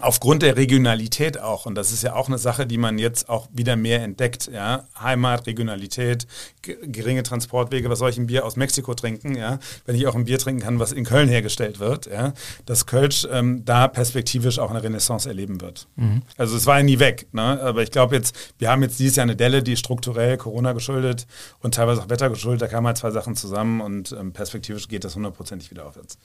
[0.00, 3.48] aufgrund der Regionalität auch, und das ist ja auch eine Sache, die man jetzt auch
[3.52, 6.26] wieder mehr entdeckt, ja, Heimat, Regionalität,
[6.62, 10.24] geringe Transportwege, was soll ich ein Bier aus Mexiko trinken, ja, wenn ich auch ein
[10.24, 12.32] Bier trinken kann, was in Köln hergestellt wird, ja,
[12.64, 15.88] dass Kölsch ähm, da perspektivisch auch eine Renaissance erleben wird.
[15.96, 16.22] Mhm.
[16.36, 17.60] Also es war ja nie weg, ne?
[17.60, 21.26] aber ich glaube jetzt, wir haben jetzt dieses Jahr eine Delle, die strukturell Corona geschuldet
[21.60, 25.04] und teilweise auch Wetter geschuldet, da kamen halt zwei Sachen zusammen und ähm, perspektivisch geht
[25.04, 26.18] das hundertprozentig wieder aufwärts.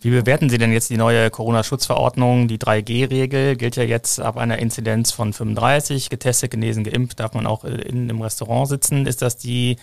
[0.00, 2.48] Wie bewerten Sie denn jetzt die neue Corona-Schutzverordnung?
[2.48, 6.10] Die 3G-Regel gilt ja jetzt ab einer Inzidenz von 35.
[6.10, 9.06] Getestet, genesen, geimpft darf man auch in, im Restaurant sitzen.
[9.06, 9.78] Ist das die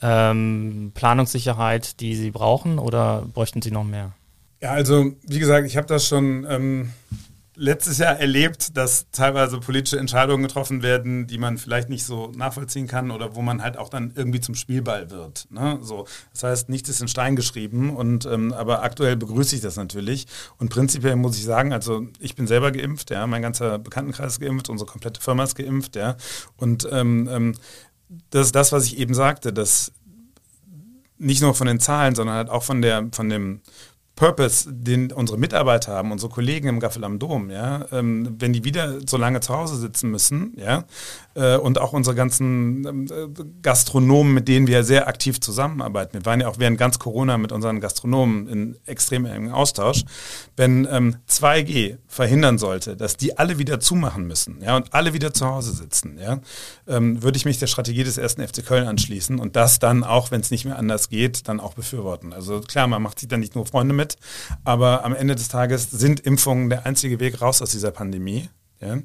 [0.00, 4.12] ähm, Planungssicherheit, die Sie brauchen oder bräuchten Sie noch mehr?
[4.62, 6.92] Ja, also wie gesagt, ich habe das schon ähm,
[7.58, 12.86] letztes Jahr erlebt, dass teilweise politische Entscheidungen getroffen werden, die man vielleicht nicht so nachvollziehen
[12.86, 15.48] kann oder wo man halt auch dann irgendwie zum Spielball wird.
[15.50, 15.78] Ne?
[15.82, 19.76] So, das heißt, nichts ist in Stein geschrieben und ähm, aber aktuell begrüße ich das
[19.76, 20.26] natürlich.
[20.58, 24.40] Und prinzipiell muss ich sagen, also ich bin selber geimpft, ja, mein ganzer Bekanntenkreis ist
[24.40, 26.16] geimpft, unsere komplette Firma ist geimpft, ja.
[26.56, 27.54] Und ähm, ähm,
[28.30, 29.92] das ist das, was ich eben sagte, dass
[31.18, 33.60] nicht nur von den Zahlen, sondern halt auch von der, von dem,
[34.18, 38.64] Purpose, den unsere Mitarbeiter haben, unsere Kollegen im Gaffel am Dom, ja, ähm, wenn die
[38.64, 40.84] wieder so lange zu Hause sitzen müssen, ja,
[41.34, 46.14] äh, und auch unsere ganzen ähm, Gastronomen, mit denen wir sehr aktiv zusammenarbeiten.
[46.14, 50.04] Wir waren ja auch während ganz Corona mit unseren Gastronomen in extrem engen Austausch.
[50.56, 55.32] Wenn ähm, 2G verhindern sollte, dass die alle wieder zumachen müssen, ja, und alle wieder
[55.32, 56.40] zu Hause sitzen, ja,
[56.88, 60.32] ähm, würde ich mich der Strategie des ersten FC Köln anschließen und das dann auch,
[60.32, 62.32] wenn es nicht mehr anders geht, dann auch befürworten.
[62.32, 64.07] Also klar, man macht sich dann nicht nur Freunde mit,
[64.64, 68.48] aber am Ende des Tages sind Impfungen der einzige Weg raus aus dieser Pandemie.
[68.80, 68.98] Ja?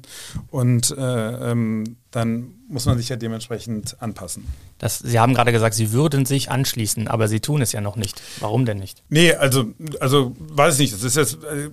[0.50, 4.46] Und äh, ähm, dann muss man sich ja dementsprechend anpassen.
[4.78, 7.96] Das, Sie haben gerade gesagt, Sie würden sich anschließen, aber Sie tun es ja noch
[7.96, 8.22] nicht.
[8.40, 9.02] Warum denn nicht?
[9.08, 10.94] Nee, also, also weiß ich nicht.
[10.94, 11.70] Das ist jetzt, äh,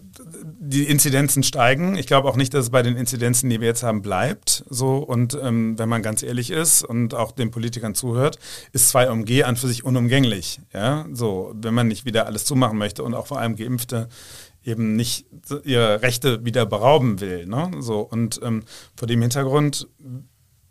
[0.60, 1.96] die Inzidenzen steigen.
[1.96, 4.64] Ich glaube auch nicht, dass es bei den Inzidenzen, die wir jetzt haben, bleibt.
[4.70, 8.40] So und ähm, wenn man ganz ehrlich ist und auch den Politikern zuhört,
[8.72, 10.60] ist 2MG an für sich unumgänglich.
[10.74, 14.10] Ja, so wenn man nicht wieder alles zumachen möchte und auch vor allem Geimpfte
[14.64, 15.26] eben nicht
[15.64, 17.46] ihre Rechte wieder berauben will.
[17.46, 17.72] Ne?
[17.80, 18.64] So, und ähm,
[18.96, 19.88] vor dem Hintergrund,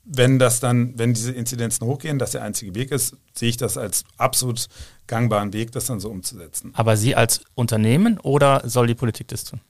[0.04, 3.76] wenn das dann, wenn diese Inzidenzen hochgehen, das der einzige Weg ist, sehe ich das
[3.76, 4.66] als absolut
[5.06, 6.72] gangbaren Weg, das dann so umzusetzen.
[6.74, 9.60] Aber Sie als Unternehmen oder soll die Politik das tun?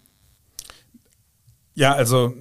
[1.75, 2.35] Ja, also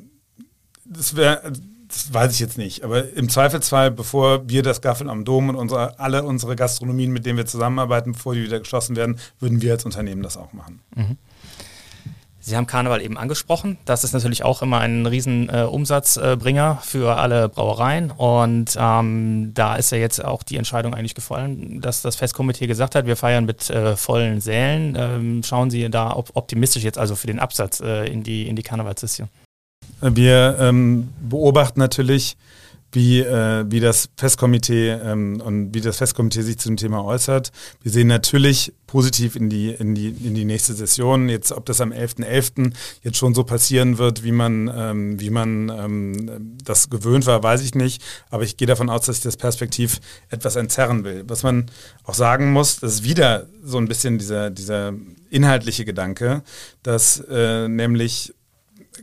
[0.86, 1.52] das wäre,
[1.88, 5.56] das weiß ich jetzt nicht, aber im Zweifelsfall, bevor wir das Gaffel am Dom und
[5.56, 9.74] unsere, alle unsere Gastronomien, mit denen wir zusammenarbeiten, bevor die wieder geschlossen werden, würden wir
[9.74, 10.82] als Unternehmen das auch machen.
[10.96, 11.18] Mhm.
[12.42, 13.78] Sie haben Karneval eben angesprochen.
[13.86, 18.12] Das ist natürlich auch immer ein riesen äh, Umsatzbringer für alle Brauereien.
[18.12, 22.96] Und ähm, da ist ja jetzt auch die Entscheidung eigentlich gefallen, dass das Festkomitee gesagt
[22.96, 24.96] hat, wir feiern mit äh, vollen Sälen.
[24.98, 28.56] Ähm, schauen Sie da op optimistisch jetzt also für den Absatz äh, in die, in
[28.56, 29.28] die Karnevalssession?
[30.02, 32.38] Wir ähm, beobachten natürlich
[32.92, 37.52] wie, äh, wie das Festkomitee ähm, und wie das Festkomitee sich zu dem Thema äußert.
[37.82, 41.30] Wir sehen natürlich positiv in die, in die, in die nächste Session.
[41.30, 42.26] Jetzt, ob das am 11.11.
[42.26, 42.74] .11.
[43.04, 47.62] jetzt schon so passieren wird, wie man, ähm, wie man ähm, das gewöhnt war, weiß
[47.62, 48.02] ich nicht.
[48.32, 50.00] Aber ich gehe davon aus, dass ich das Perspektiv
[50.30, 51.24] etwas entzerren will.
[51.28, 51.68] Was man
[52.04, 54.94] auch sagen muss, das ist wieder so ein bisschen dieser, dieser
[55.30, 56.42] inhaltliche Gedanke,
[56.82, 58.34] dass äh, nämlich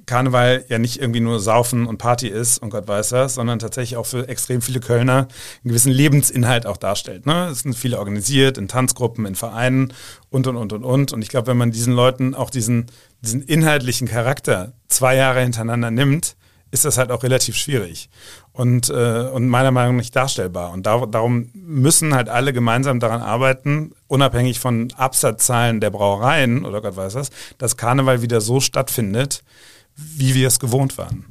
[0.04, 3.96] Karneval ja nicht irgendwie nur Saufen und Party ist und Gott weiß das, sondern tatsächlich
[3.96, 5.28] auch für extrem viele Kölner einen
[5.64, 7.26] gewissen Lebensinhalt auch darstellt.
[7.26, 7.48] Ne?
[7.48, 9.92] Es sind viele organisiert in Tanzgruppen, in Vereinen
[10.30, 11.12] und und und und und.
[11.12, 12.87] Und ich glaube, wenn man diesen Leuten auch diesen,
[13.22, 16.37] diesen inhaltlichen Charakter zwei Jahre hintereinander nimmt,
[16.70, 18.11] ist das halt auch relativ schwierig
[18.52, 20.72] und, äh, und meiner Meinung nach nicht darstellbar.
[20.72, 26.80] Und da, darum müssen halt alle gemeinsam daran arbeiten, unabhängig von Absatzzahlen der Brauereien oder
[26.80, 29.44] Gott weiß was, dass Karneval wieder so stattfindet,
[29.96, 31.24] wie wir es gewohnt waren.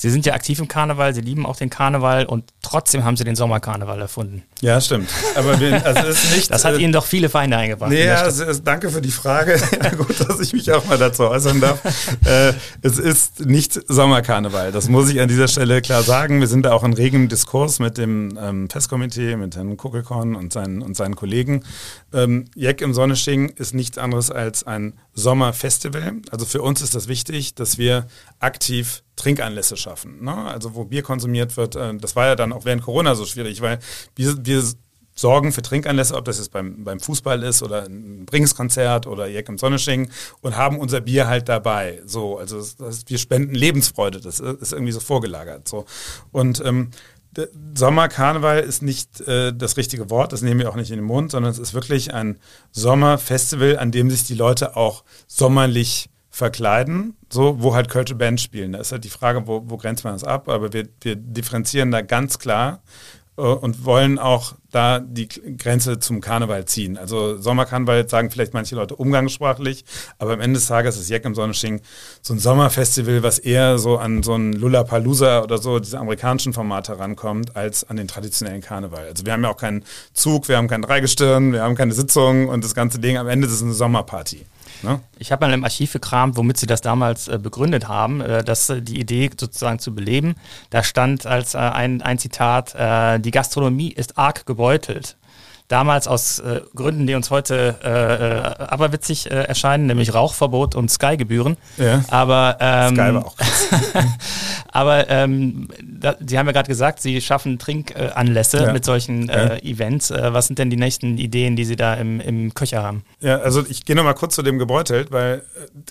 [0.00, 3.24] Sie sind ja aktiv im Karneval, Sie lieben auch den Karneval und trotzdem haben Sie
[3.24, 4.44] den Sommerkarneval erfunden.
[4.62, 5.10] Ja, stimmt.
[5.34, 7.90] Aber wir, also ist nicht, das hat äh, Ihnen doch viele Feinde eingebracht.
[7.90, 9.60] Nee, ja, ist, danke für die Frage.
[9.84, 11.84] ja, gut, dass ich mich auch mal dazu äußern darf.
[12.24, 14.72] äh, es ist nicht Sommerkarneval.
[14.72, 16.40] Das muss ich an dieser Stelle klar sagen.
[16.40, 20.54] Wir sind da auch in regem Diskurs mit dem ähm, Festkomitee, mit Herrn Kuckelkorn und
[20.54, 21.62] seinen, und seinen Kollegen.
[22.12, 26.14] Ähm, Jack im Sonnesching ist nichts anderes als ein Sommerfestival.
[26.30, 28.06] Also für uns ist das wichtig, dass wir
[28.38, 30.24] aktiv Trinkanlässe schaffen.
[30.24, 30.34] Ne?
[30.34, 33.60] Also wo Bier konsumiert wird, äh, das war ja dann auch während Corona so schwierig,
[33.60, 33.78] weil
[34.16, 34.62] wir, wir
[35.14, 39.48] sorgen für Trinkanlässe, ob das jetzt beim, beim Fußball ist oder ein Bringskonzert oder Jack
[39.48, 42.00] im Sonnesching und haben unser Bier halt dabei.
[42.06, 45.68] So, also das, das, wir spenden Lebensfreude, das ist irgendwie so vorgelagert.
[45.68, 45.84] So.
[46.32, 46.90] Und ähm,
[47.74, 51.30] Sommerkarneval ist nicht äh, das richtige Wort, das nehmen wir auch nicht in den Mund,
[51.30, 52.38] sondern es ist wirklich ein
[52.72, 58.72] Sommerfestival, an dem sich die Leute auch sommerlich verkleiden, so wo halt Kölsche Bands spielen.
[58.72, 61.90] Da ist halt die Frage, wo, wo grenzt man das ab, aber wir, wir differenzieren
[61.90, 62.82] da ganz klar
[63.40, 66.96] und wollen auch da die Grenze zum Karneval ziehen.
[66.96, 69.84] Also Sommerkarneval sagen vielleicht manche Leute umgangssprachlich,
[70.18, 71.80] aber am Ende des Tages ist Jack im Sonnensching
[72.22, 76.98] so ein Sommerfestival, was eher so an so ein Lullapalooza oder so, diese amerikanischen Formate
[76.98, 79.06] rankommt, als an den traditionellen Karneval.
[79.08, 82.48] Also wir haben ja auch keinen Zug, wir haben kein Dreigestirn, wir haben keine Sitzung
[82.48, 84.46] und das ganze Ding, am Ende ist es eine Sommerparty.
[84.82, 85.00] Ne?
[85.18, 88.70] Ich habe mal im Archiv gekramt, womit sie das damals äh, begründet haben, äh, dass
[88.70, 90.36] äh, die Idee sozusagen zu beleben.
[90.70, 95.16] Da stand als äh, ein, ein Zitat, äh, die Gastronomie ist arg gebeutelt
[95.70, 100.90] damals aus äh, Gründen, die uns heute äh, äh, aberwitzig äh, erscheinen, nämlich Rauchverbot und
[100.90, 101.56] Sky-Gebühren.
[101.76, 102.04] Ja.
[102.08, 103.36] Aber ähm, Sky war auch
[104.72, 108.72] aber ähm, da, Sie haben ja gerade gesagt, Sie schaffen Trinkanlässe ja.
[108.72, 109.56] mit solchen äh, ja.
[109.62, 110.10] Events.
[110.10, 113.04] Äh, was sind denn die nächsten Ideen, die Sie da im, im Köcher haben?
[113.20, 115.42] Ja, also ich gehe nochmal kurz zu dem gebeutelt, weil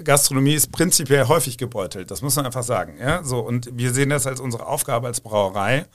[0.04, 2.12] Gastronomie ist prinzipiell häufig gebeutelt.
[2.12, 2.96] Das muss man einfach sagen.
[3.00, 3.24] Ja?
[3.24, 5.86] So, und wir sehen das als unsere Aufgabe als Brauerei,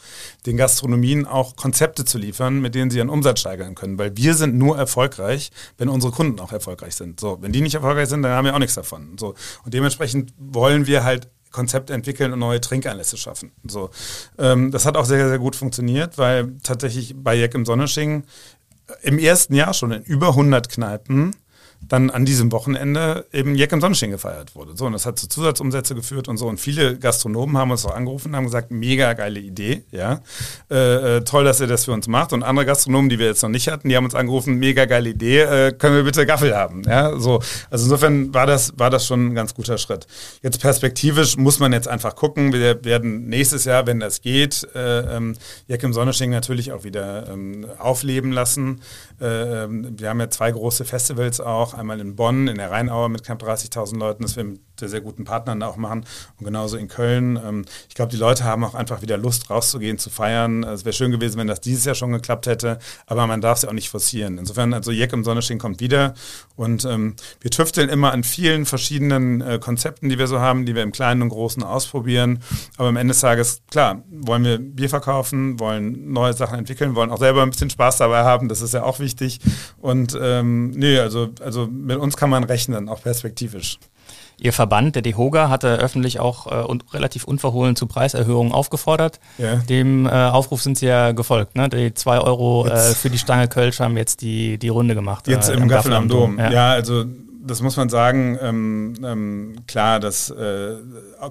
[0.46, 4.16] den Gastronomien auch Konzepte zu liefern, mit denen sie ihren Umsatz steigern steigern können, weil
[4.16, 7.20] wir sind nur erfolgreich, wenn unsere Kunden auch erfolgreich sind.
[7.20, 9.16] So, wenn die nicht erfolgreich sind, dann haben wir auch nichts davon.
[9.18, 9.34] So,
[9.64, 13.52] und dementsprechend wollen wir halt Konzepte entwickeln und neue Trinkanlässe schaffen.
[13.68, 13.90] So,
[14.38, 18.24] ähm, das hat auch sehr, sehr gut funktioniert, weil tatsächlich bei Jack im Sonnesching
[19.02, 21.34] im ersten Jahr schon in über 100 Kneipen
[21.88, 24.76] dann an diesem Wochenende eben Jack im Sonnenschein gefeiert wurde.
[24.76, 26.46] So, und das hat zu Zusatzumsätze geführt und so.
[26.48, 30.20] Und viele Gastronomen haben uns auch angerufen und haben gesagt, mega geile Idee, ja.
[30.70, 32.32] Äh, äh, toll, dass ihr das für uns macht.
[32.32, 35.10] Und andere Gastronomen, die wir jetzt noch nicht hatten, die haben uns angerufen, mega geile
[35.10, 37.18] Idee, äh, können wir bitte Gaffel haben, ja.
[37.18, 40.06] So, also insofern war das, war das schon ein ganz guter Schritt.
[40.42, 42.52] Jetzt perspektivisch muss man jetzt einfach gucken.
[42.52, 45.36] Wir werden nächstes Jahr, wenn das geht, äh, ähm,
[45.68, 48.80] Jack im Sonnenschein natürlich auch wieder ähm, aufleben lassen.
[49.20, 53.08] Äh, ähm, wir haben ja zwei große Festivals auch einmal in Bonn, in der Rheinauer
[53.08, 56.04] mit knapp 30.000 Leuten, das wir mit sehr guten Partnern auch machen
[56.38, 57.36] und genauso in Köln.
[57.42, 60.64] Ähm, ich glaube, die Leute haben auch einfach wieder Lust, rauszugehen, zu feiern.
[60.64, 63.62] Es wäre schön gewesen, wenn das dieses Jahr schon geklappt hätte, aber man darf es
[63.62, 64.38] ja auch nicht forcieren.
[64.38, 66.14] Insofern, also Jack im Sonnenschein kommt wieder
[66.56, 70.74] und ähm, wir tüfteln immer an vielen verschiedenen äh, Konzepten, die wir so haben, die
[70.74, 72.40] wir im Kleinen und Großen ausprobieren.
[72.76, 77.10] Aber am Ende des Tages, klar, wollen wir Bier verkaufen, wollen neue Sachen entwickeln, wollen
[77.10, 79.40] auch selber ein bisschen Spaß dabei haben, das ist ja auch wichtig.
[79.80, 83.78] Und ähm, nee, also, also mit uns kann man rechnen, auch perspektivisch.
[84.38, 89.20] Ihr Verband, der DEHOGA, hatte öffentlich auch äh, und relativ unverhohlen zu Preiserhöhungen aufgefordert.
[89.38, 89.56] Ja.
[89.56, 91.56] Dem äh, Aufruf sind Sie ja gefolgt.
[91.56, 91.68] Ne?
[91.68, 95.28] Die zwei Euro äh, für die Stange Kölsch haben jetzt die, die Runde gemacht.
[95.28, 96.36] Jetzt äh, im, im Gaffel am Dom.
[96.36, 96.38] Dom.
[96.38, 96.50] Ja.
[96.50, 96.72] ja.
[96.72, 97.04] also
[97.46, 100.76] das muss man sagen, ähm, ähm, klar, dass äh,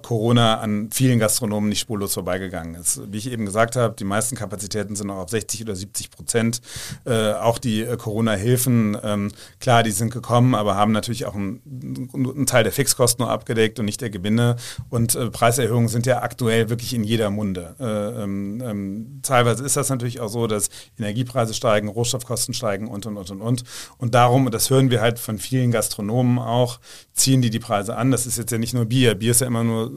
[0.04, 3.02] Corona an vielen Gastronomen nicht spurlos vorbeigegangen ist.
[3.12, 6.62] Wie ich eben gesagt habe, die meisten Kapazitäten sind noch auf 60 oder 70 Prozent.
[7.06, 12.10] Äh, auch die äh, Corona-Hilfen, ähm, klar, die sind gekommen, aber haben natürlich auch einen,
[12.14, 14.58] einen, Teil der Fixkosten nur abgedeckt und nicht der Gewinne.
[14.90, 17.76] Und äh, Preiserhöhungen sind ja aktuell wirklich in jeder Munde.
[17.80, 23.08] Äh, ähm, ähm, teilweise ist das natürlich auch so, dass Energiepreise steigen, Rohstoffkosten steigen und,
[23.08, 23.64] und, und, und, und.
[23.98, 26.80] Und darum, und das hören wir halt von vielen Gastronomen auch,
[27.14, 28.12] ziehen die die Preise an.
[28.12, 29.16] Das ist jetzt ja nicht nur Bier.
[29.16, 29.92] Bier ist ja immer nur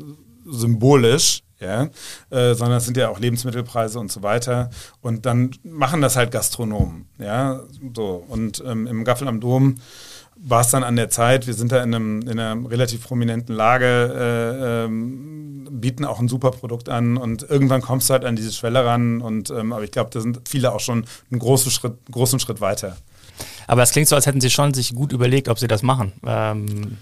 [0.45, 1.89] symbolisch, ja,
[2.31, 4.71] äh, sondern es sind ja auch Lebensmittelpreise und so weiter.
[5.01, 7.61] Und dann machen das halt Gastronomen, ja,
[7.95, 8.25] so.
[8.29, 9.77] Und ähm, im Gaffel am Dom
[10.37, 13.55] war es dann an der Zeit, wir sind da in, einem, in einer relativ prominenten
[13.55, 18.37] Lage, äh, ähm, bieten auch ein super Produkt an und irgendwann kommst du halt an
[18.37, 21.71] diese Schwelle ran und ähm, aber ich glaube, da sind viele auch schon einen großen
[21.71, 22.97] Schritt, großen Schritt weiter.
[23.67, 26.13] Aber es klingt so, als hätten Sie schon sich gut überlegt, ob Sie das machen.
[26.27, 26.97] Ähm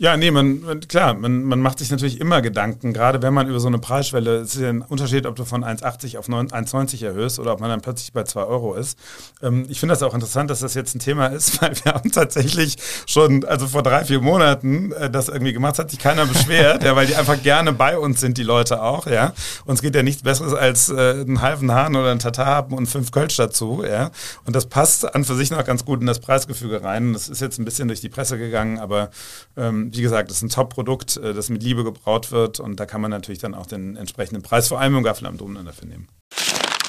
[0.00, 3.60] ja, nee, man, klar, man, man macht sich natürlich immer Gedanken, gerade wenn man über
[3.60, 7.38] so eine Preisschwelle, es ist ja ein Unterschied, ob du von 1,80 auf 1,90 erhöhst
[7.38, 8.98] oder ob man dann plötzlich bei 2 Euro ist.
[9.42, 12.10] Ähm, ich finde das auch interessant, dass das jetzt ein Thema ist, weil wir haben
[12.10, 16.82] tatsächlich schon, also vor drei, vier Monaten äh, das irgendwie gemacht, hat sich keiner beschwert,
[16.82, 19.34] ja, weil die einfach gerne bei uns sind, die Leute auch, ja.
[19.66, 22.86] Uns geht ja nichts Besseres als äh, einen halben Hahn oder einen Tatar haben und
[22.86, 24.12] fünf Kölsch dazu, ja.
[24.46, 27.12] Und das passt an für sich noch ganz gut in das Preisgefüge rein.
[27.12, 29.10] Das ist jetzt ein bisschen durch die Presse gegangen, aber
[29.58, 32.86] ähm, wie gesagt, das ist ein Top-Produkt, äh, das mit Liebe gebraut wird und da
[32.86, 35.88] kann man natürlich dann auch den entsprechenden Preis, vor allem im Gaffel am Dom, dafür
[35.88, 36.08] nehmen.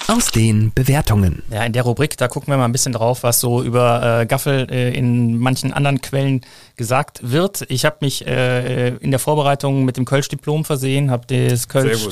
[0.07, 1.41] Aus den Bewertungen.
[1.49, 4.25] Ja, in der Rubrik, da gucken wir mal ein bisschen drauf, was so über äh,
[4.25, 6.41] Gaffel äh, in manchen anderen Quellen
[6.75, 7.65] gesagt wird.
[7.69, 12.09] Ich habe mich äh, in der Vorbereitung mit dem Kölsch-Diplom versehen, habe das Kölsch,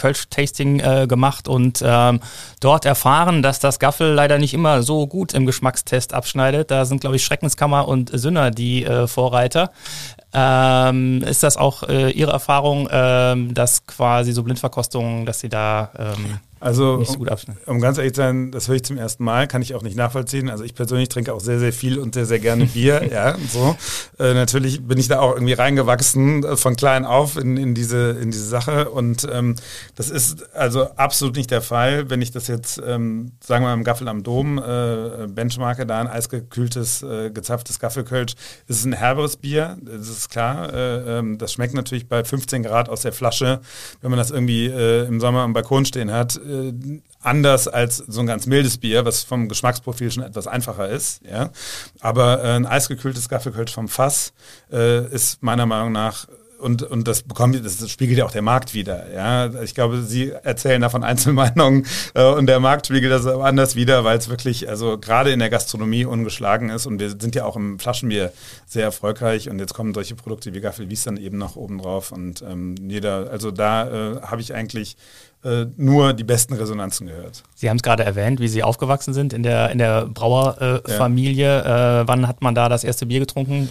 [0.00, 2.20] Kölsch-Tasting äh, gemacht und ähm,
[2.60, 6.70] dort erfahren, dass das Gaffel leider nicht immer so gut im Geschmackstest abschneidet.
[6.70, 9.72] Da sind, glaube ich, Schreckenskammer und Sünner die äh, Vorreiter.
[10.32, 15.90] Ähm, ist das auch äh, Ihre Erfahrung, ähm, dass quasi so Blindverkostungen, dass Sie da
[15.98, 17.30] ähm, also, nicht so gut?
[17.30, 19.82] Um, um ganz ehrlich zu sein, das höre ich zum ersten Mal, kann ich auch
[19.82, 20.50] nicht nachvollziehen.
[20.50, 23.08] Also ich persönlich trinke auch sehr, sehr viel und sehr, sehr gerne Bier.
[23.10, 23.76] ja, so.
[24.18, 28.10] Äh, natürlich bin ich da auch irgendwie reingewachsen äh, von klein auf in, in, diese,
[28.20, 28.90] in diese Sache.
[28.90, 29.56] Und ähm,
[29.96, 33.74] das ist also absolut nicht der Fall, wenn ich das jetzt, ähm, sagen wir mal,
[33.74, 38.34] im Gaffel am Dom äh, benchmarke, da ein eisgekühltes, äh, gezapftes Gaffelkölsch,
[38.68, 39.78] ist es ein herberes Bier.
[39.80, 40.72] Das ist klar.
[40.72, 43.60] Äh, ähm, das schmeckt natürlich bei 15 Grad aus der Flasche,
[44.02, 48.20] wenn man das irgendwie äh, im Sommer am Balkon stehen hat, äh, anders als so
[48.20, 51.20] ein ganz mildes Bier, was vom Geschmacksprofil schon etwas einfacher ist.
[51.22, 51.50] Ja?
[52.00, 54.32] Aber ein eisgekühltes Gaffelkölsch vom Fass
[54.70, 56.26] ist meiner Meinung nach
[56.60, 59.12] und, und das bekommt, das spiegelt ja auch der Markt wieder.
[59.12, 64.04] Ja, ich glaube, Sie erzählen davon Einzelmeinungen äh, und der Markt spiegelt das anders wieder,
[64.04, 67.56] weil es wirklich, also gerade in der Gastronomie ungeschlagen ist und wir sind ja auch
[67.56, 68.32] im Flaschenbier
[68.66, 72.12] sehr erfolgreich und jetzt kommen solche Produkte wie Gaffel Wies dann eben noch oben drauf
[72.12, 74.96] und ähm, jeder, also da äh, habe ich eigentlich
[75.42, 77.42] äh, nur die besten Resonanzen gehört.
[77.54, 81.46] Sie haben es gerade erwähnt, wie Sie aufgewachsen sind in der, in der Brauerfamilie.
[81.46, 82.00] Ja.
[82.02, 83.70] Äh, wann hat man da das erste Bier getrunken?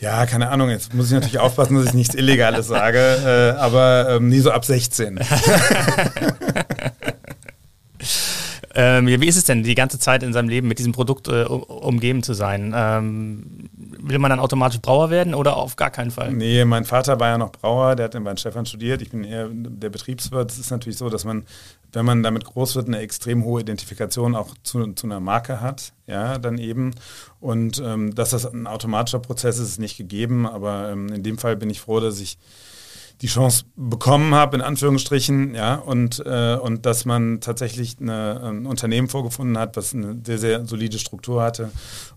[0.00, 4.10] Ja, keine Ahnung, jetzt muss ich natürlich aufpassen, dass ich nichts Illegales sage, äh, aber
[4.10, 5.18] ähm, nie so ab 16.
[8.74, 11.42] ähm, wie ist es denn, die ganze Zeit in seinem Leben mit diesem Produkt äh,
[11.42, 12.72] umgeben zu sein?
[12.76, 16.32] Ähm, will man dann automatisch Brauer werden oder auf gar keinen Fall?
[16.32, 19.02] Nee, mein Vater war ja noch Brauer, der hat in Stefan studiert.
[19.02, 20.50] Ich bin eher der Betriebswirt.
[20.50, 21.44] Es ist natürlich so, dass man,
[21.92, 25.92] wenn man damit groß wird, eine extrem hohe Identifikation auch zu, zu einer Marke hat.
[26.06, 26.94] Ja, dann eben.
[27.40, 30.46] Und ähm, dass das ein automatischer Prozess ist, ist nicht gegeben.
[30.46, 32.38] Aber ähm, in dem Fall bin ich froh, dass ich
[33.20, 38.66] die Chance bekommen habe, in Anführungsstrichen, ja, und, äh, und dass man tatsächlich eine, ein
[38.66, 41.72] Unternehmen vorgefunden hat, was eine sehr, sehr solide Struktur hatte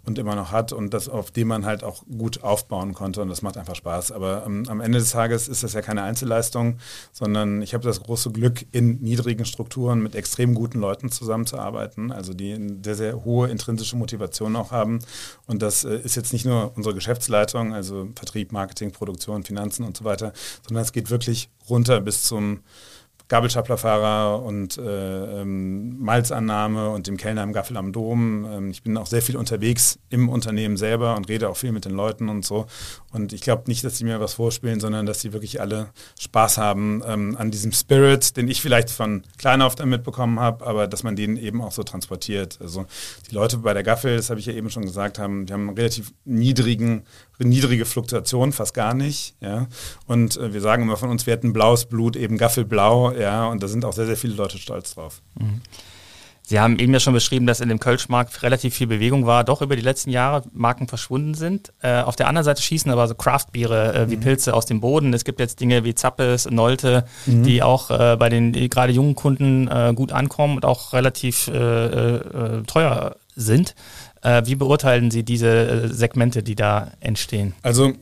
[0.06, 3.30] und immer noch hat und das, auf dem man halt auch gut aufbauen konnte und
[3.30, 4.12] das macht einfach Spaß.
[4.12, 6.78] Aber ähm, am Ende des Tages ist das ja keine Einzelleistung,
[7.12, 12.34] sondern ich habe das große Glück, in niedrigen Strukturen mit extrem guten Leuten zusammenzuarbeiten, also
[12.34, 15.00] die eine sehr, sehr hohe intrinsische Motivation auch haben.
[15.48, 19.98] Und das äh, ist jetzt nicht nur unsere Geschäftsleitung, also Vertrieb, Marketing, Produktion, Finanzen und
[19.98, 20.32] so weiter,
[20.68, 22.60] sondern es es geht wirklich runter bis zum
[23.32, 28.46] Gabelstaplerfahrer und äh, ähm, Malzannahme und dem Kellner im Gaffel am Dom.
[28.46, 31.86] Ähm, ich bin auch sehr viel unterwegs im Unternehmen selber und rede auch viel mit
[31.86, 32.66] den Leuten und so.
[33.14, 36.58] Und ich glaube nicht, dass sie mir was vorspielen, sondern dass sie wirklich alle Spaß
[36.58, 40.88] haben ähm, an diesem Spirit, den ich vielleicht von klein auf dann mitbekommen habe, aber
[40.88, 42.60] dass man den eben auch so transportiert.
[42.60, 42.86] Also
[43.30, 45.70] die Leute bei der Gaffel, das habe ich ja eben schon gesagt, haben, die haben
[45.70, 47.04] einen relativ niedrigen
[47.44, 49.36] niedrige Fluktuation, fast gar nicht.
[49.42, 49.68] Ja?
[50.06, 53.62] Und äh, wir sagen immer von uns, wir hätten blaues Blut, eben Gaffelblau, ja, und
[53.64, 55.22] da sind auch sehr, sehr viele Leute stolz drauf.
[55.40, 55.62] Mhm.
[56.52, 59.62] Sie haben eben ja schon beschrieben, dass in dem Kölschmarkt relativ viel Bewegung war, doch
[59.62, 61.72] über die letzten Jahre Marken verschwunden sind.
[61.82, 64.20] Äh, auf der anderen Seite schießen aber so Craftbiere äh, wie mhm.
[64.22, 65.14] Pilze aus dem Boden.
[65.14, 67.44] Es gibt jetzt Dinge wie Zappes, Nolte, mhm.
[67.44, 72.16] die auch äh, bei den gerade jungen Kunden äh, gut ankommen und auch relativ äh,
[72.16, 73.76] äh, teuer sind.
[74.24, 77.56] wie beurteilen Sie diese Segmente, die da entstehen?
[77.64, 77.94] Also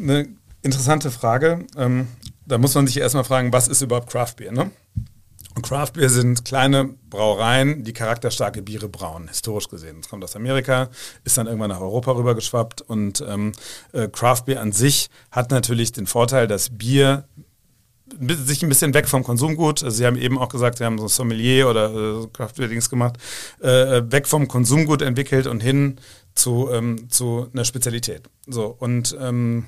[0.00, 0.26] eine
[0.62, 1.66] interessante Frage.
[1.76, 2.08] Ähm,
[2.50, 4.52] da muss man sich erstmal fragen, was ist überhaupt Craftbier?
[4.52, 4.70] Ne?
[5.54, 9.98] Und Craft Beer sind kleine Brauereien, die charakterstarke Biere brauen, historisch gesehen.
[10.00, 10.90] Es kommt aus Amerika,
[11.24, 13.52] ist dann irgendwann nach Europa rübergeschwappt und ähm,
[13.92, 17.24] äh, Craft Beer an sich hat natürlich den Vorteil, dass Bier
[18.18, 19.82] sich ein bisschen weg vom Konsumgut.
[19.82, 22.90] Also Sie haben eben auch gesagt, Sie haben so Sommelier oder äh, Craft Beer Dings
[22.90, 23.16] gemacht,
[23.60, 25.96] äh, weg vom Konsumgut entwickelt und hin
[26.34, 28.28] zu, ähm, zu einer Spezialität.
[28.46, 29.66] So und ähm,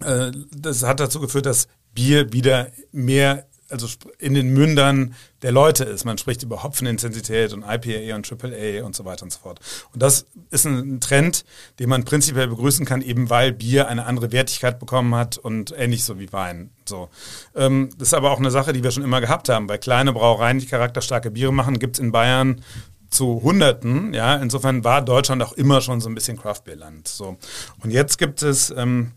[0.00, 3.88] äh, das hat dazu geführt, dass Bier wieder mehr also
[4.18, 6.04] in den Mündern der Leute ist.
[6.04, 9.60] Man spricht über Hopfenintensität und IPA und AAA und so weiter und so fort.
[9.92, 11.44] Und das ist ein Trend,
[11.78, 16.04] den man prinzipiell begrüßen kann, eben weil Bier eine andere Wertigkeit bekommen hat und ähnlich
[16.04, 16.70] so wie Wein.
[16.86, 17.08] So.
[17.56, 19.68] Ähm, das ist aber auch eine Sache, die wir schon immer gehabt haben.
[19.68, 22.62] Weil kleine Brauereien, die charakterstarke Biere machen, gibt es in Bayern
[23.10, 24.14] zu Hunderten.
[24.14, 27.08] Ja, insofern war Deutschland auch immer schon so ein bisschen Craftbeer-Land.
[27.08, 27.36] So.
[27.82, 29.12] Und jetzt gibt es ähm,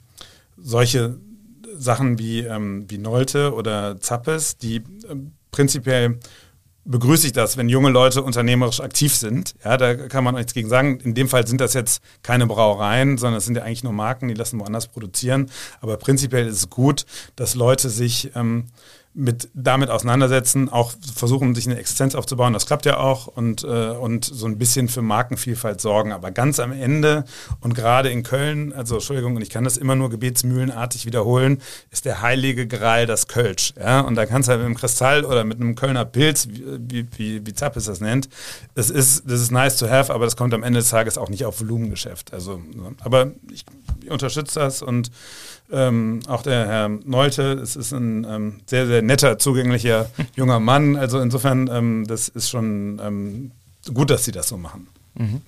[0.58, 1.18] solche
[1.78, 6.20] Sachen wie, ähm, wie Nolte oder Zappes, die ähm, prinzipiell
[6.86, 9.56] begrüße ich das, wenn junge Leute unternehmerisch aktiv sind.
[9.64, 11.00] Ja, da kann man nichts gegen sagen.
[11.00, 14.28] In dem Fall sind das jetzt keine Brauereien, sondern es sind ja eigentlich nur Marken,
[14.28, 15.50] die lassen woanders produzieren.
[15.82, 17.06] Aber prinzipiell ist es gut,
[17.36, 18.66] dass Leute sich ähm,
[19.16, 22.52] mit damit auseinandersetzen, auch versuchen, sich eine Existenz aufzubauen.
[22.52, 26.12] Das klappt ja auch und, äh, und so ein bisschen für Markenvielfalt sorgen.
[26.12, 27.24] Aber ganz am Ende
[27.62, 31.62] und gerade in Köln, also Entschuldigung, und ich kann das immer nur gebetsmühlenartig wiederholen,
[31.92, 33.74] ist der heilige Gral das Kölsch.
[33.80, 34.02] Ja?
[34.02, 37.46] Und da kannst du halt mit einem Kristall oder mit einem Kölner Pilz, wie, wie,
[37.46, 38.28] wie Zappes das nennt,
[38.74, 41.30] das ist, das ist nice to have, aber das kommt am Ende des Tages auch
[41.30, 42.34] nicht auf Volumengeschäft.
[42.34, 42.62] Also,
[43.00, 43.66] aber ich,
[44.04, 45.10] ich unterstütze das und
[45.72, 50.96] ähm, auch der Herr Neute, es ist ein ähm, sehr, sehr netter, zugänglicher junger Mann.
[50.96, 53.52] Also insofern, ähm, das ist schon ähm,
[53.94, 54.88] gut, dass Sie das so machen.
[55.16, 55.42] Mhm.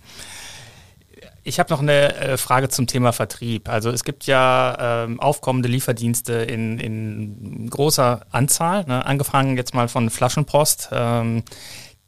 [1.43, 3.69] Ich habe noch eine äh, Frage zum Thema Vertrieb.
[3.69, 9.05] Also es gibt ja ähm, aufkommende Lieferdienste in, in großer Anzahl, ne?
[9.05, 10.89] angefangen jetzt mal von Flaschenpost.
[10.91, 11.43] Ähm,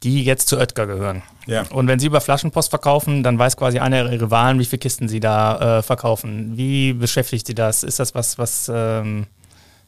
[0.02, 1.22] die jetzt zu Oetker gehören.
[1.46, 1.66] Ja.
[1.70, 5.08] Und wenn Sie über Flaschenpost verkaufen, dann weiß quasi einer Ihrer Rivalen, wie viele Kisten
[5.08, 6.56] Sie da äh, verkaufen.
[6.56, 7.82] Wie beschäftigt Sie das?
[7.82, 9.26] Ist das was, was ähm,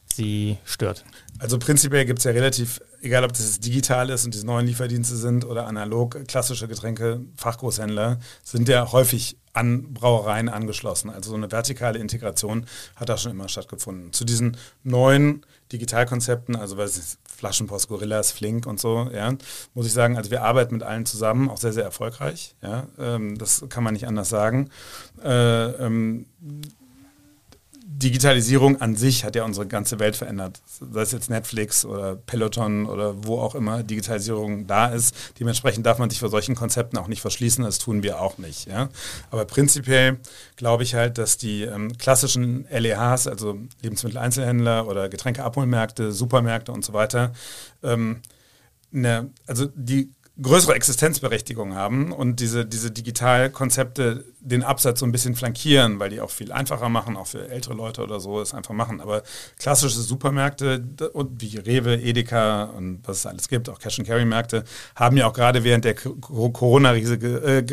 [0.04, 1.04] Sie stört?
[1.38, 4.66] Also prinzipiell gibt es ja relativ, egal ob das jetzt digital ist und diese neuen
[4.66, 11.10] Lieferdienste sind oder analog, klassische Getränke, Fachgroßhändler sind ja häufig an Brauereien angeschlossen.
[11.10, 14.12] Also so eine vertikale Integration hat da schon immer stattgefunden.
[14.12, 19.32] Zu diesen neuen Digitalkonzepten, also was ist Flaschenpost, Gorillas, Flink und so, ja,
[19.74, 22.54] muss ich sagen, also wir arbeiten mit allen zusammen, auch sehr, sehr erfolgreich.
[22.62, 24.70] Ja, ähm, das kann man nicht anders sagen.
[25.22, 26.26] Äh, ähm,
[27.94, 30.62] Digitalisierung an sich hat ja unsere ganze Welt verändert.
[30.66, 35.14] Sei es jetzt Netflix oder Peloton oder wo auch immer Digitalisierung da ist.
[35.38, 37.64] Dementsprechend darf man sich vor solchen Konzepten auch nicht verschließen.
[37.64, 38.66] Das tun wir auch nicht.
[38.66, 38.88] Ja?
[39.30, 40.18] Aber prinzipiell
[40.56, 46.94] glaube ich halt, dass die ähm, klassischen LEHs, also Lebensmitteleinzelhändler oder Getränkeabholmärkte, Supermärkte und so
[46.94, 47.32] weiter,
[47.82, 48.22] ähm,
[48.90, 55.36] ne, also die größere Existenzberechtigung haben und diese, diese Digitalkonzepte den Absatz so ein bisschen
[55.36, 58.74] flankieren, weil die auch viel einfacher machen, auch für ältere Leute oder so, es einfach
[58.74, 59.00] machen.
[59.00, 59.22] Aber
[59.58, 64.64] klassische Supermärkte und wie Rewe, Edeka und was es alles gibt, auch Cash-and-Carry-Märkte,
[64.96, 67.64] haben ja auch gerade während der Corona-Krise äh,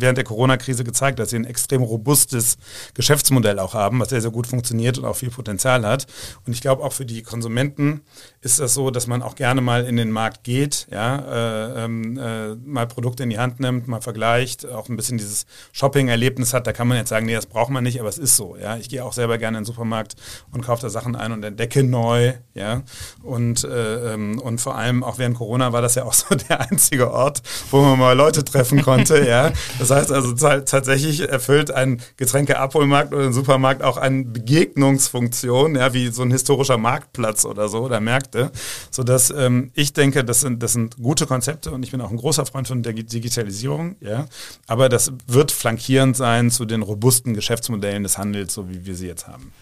[0.00, 2.56] während der Corona-Krise gezeigt, dass sie ein extrem robustes
[2.94, 6.06] Geschäftsmodell auch haben, was sehr, sehr gut funktioniert und auch viel Potenzial hat.
[6.46, 8.00] Und ich glaube auch für die Konsumenten
[8.40, 12.18] ist das so, dass man auch gerne mal in den Markt geht, ja, äh, ähm,
[12.18, 16.54] äh, mal Produkte in die Hand nimmt, mal vergleicht, auch ein bisschen dieses Shop Shopping-Erlebnis
[16.54, 18.56] hat, da kann man jetzt sagen, nee, das braucht man nicht, aber es ist so.
[18.56, 20.16] Ja, ich gehe auch selber gerne in den Supermarkt
[20.50, 22.32] und kaufe da Sachen ein und entdecke neu.
[22.54, 22.82] Ja,
[23.22, 26.60] und äh, ähm, und vor allem auch während Corona war das ja auch so der
[26.60, 29.26] einzige Ort, wo man mal Leute treffen konnte.
[29.26, 35.92] ja, das heißt also tatsächlich erfüllt ein Getränkeabholmarkt oder ein Supermarkt auch eine Begegnungsfunktion, ja,
[35.92, 38.50] wie so ein historischer Marktplatz oder so oder Märkte,
[38.90, 42.10] so dass ähm, ich denke, das sind das sind gute Konzepte und ich bin auch
[42.10, 43.96] ein großer Freund von der Digitalisierung.
[44.00, 44.26] Ja,
[44.66, 49.06] aber das wird flankierend sein zu den robusten Geschäftsmodellen des Handels, so wie wir sie
[49.06, 49.52] jetzt haben.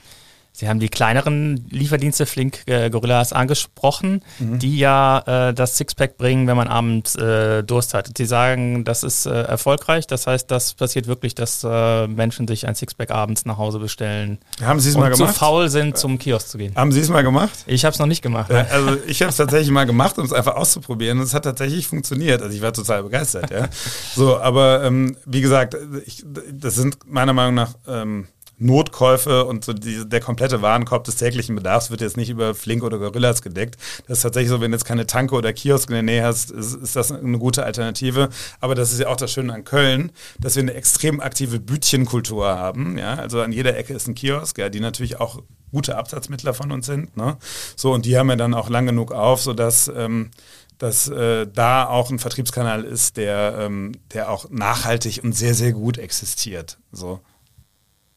[0.52, 4.58] Sie haben die kleineren Lieferdienste Flink äh, Gorillas angesprochen, mhm.
[4.58, 8.10] die ja äh, das Sixpack bringen, wenn man abends äh, Durst hat.
[8.16, 10.06] Sie sagen, das ist äh, erfolgreich.
[10.06, 14.38] Das heißt, das passiert wirklich, dass äh, Menschen sich ein Sixpack abends nach Hause bestellen.
[14.62, 15.32] Haben Sie es mal gemacht?
[15.32, 16.74] zu faul sind, zum Kiosk zu gehen.
[16.74, 17.64] Haben Sie es mal gemacht?
[17.66, 18.50] Ich habe es noch nicht gemacht.
[18.50, 18.66] Ne?
[18.70, 21.18] also ich habe es tatsächlich mal gemacht, um es einfach auszuprobieren.
[21.18, 22.42] Und es hat tatsächlich funktioniert.
[22.42, 23.50] Also ich war total begeistert.
[23.50, 23.68] ja.
[24.14, 28.26] So, aber ähm, wie gesagt, ich, das sind meiner Meinung nach ähm,
[28.60, 32.82] Notkäufe und so die, der komplette Warenkorb des täglichen Bedarfs wird jetzt nicht über Flink
[32.82, 33.76] oder Gorillas gedeckt.
[34.06, 36.50] Das ist tatsächlich so, wenn du jetzt keine Tanke oder Kiosk in der Nähe hast,
[36.50, 38.28] ist, ist, das eine gute Alternative.
[38.60, 42.46] Aber das ist ja auch das Schöne an Köln, dass wir eine extrem aktive Bütchenkultur
[42.48, 42.98] haben.
[42.98, 43.14] Ja?
[43.14, 45.42] Also an jeder Ecke ist ein Kiosk, ja, die natürlich auch
[45.72, 47.16] gute Absatzmittler von uns sind.
[47.16, 47.38] Ne?
[47.76, 50.30] So, und die haben ja dann auch lang genug auf, sodass ähm,
[50.80, 55.72] dass äh, da auch ein Vertriebskanal ist, der, ähm, der auch nachhaltig und sehr, sehr
[55.72, 56.78] gut existiert.
[56.90, 57.20] So.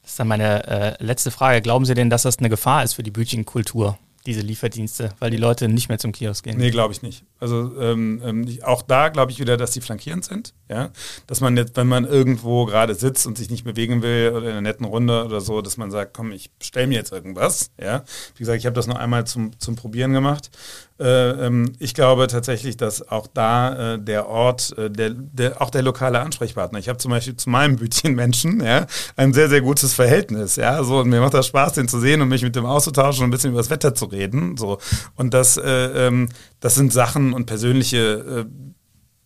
[0.03, 1.61] Das ist dann meine äh, letzte Frage.
[1.61, 5.37] Glauben Sie denn, dass das eine Gefahr ist für die Bütchenkultur, diese Lieferdienste, weil die
[5.37, 6.57] Leute nicht mehr zum Kiosk gehen?
[6.57, 7.23] Nee, glaube ich nicht.
[7.39, 10.53] Also ähm, ähm, auch da glaube ich wieder, dass die flankierend sind.
[10.73, 10.89] Ja?
[11.27, 14.51] Dass man jetzt, wenn man irgendwo gerade sitzt und sich nicht bewegen will oder in
[14.51, 17.69] einer netten Runde oder so, dass man sagt, komm, ich stelle mir jetzt irgendwas.
[17.79, 18.03] Ja?
[18.35, 20.49] Wie gesagt, ich habe das nur einmal zum, zum Probieren gemacht.
[20.99, 25.69] Äh, ähm, ich glaube tatsächlich, dass auch da äh, der Ort, äh, der, der, auch
[25.69, 26.79] der lokale Ansprechpartner.
[26.79, 30.55] Ich habe zum Beispiel zu meinem Bütchen Menschen ja, ein sehr, sehr gutes Verhältnis.
[30.55, 33.23] Ja, so, und mir macht das Spaß, den zu sehen und mich mit dem auszutauschen
[33.23, 34.55] und ein bisschen über das Wetter zu reden.
[34.55, 34.77] So.
[35.15, 38.45] Und das, äh, ähm, das sind Sachen und persönliche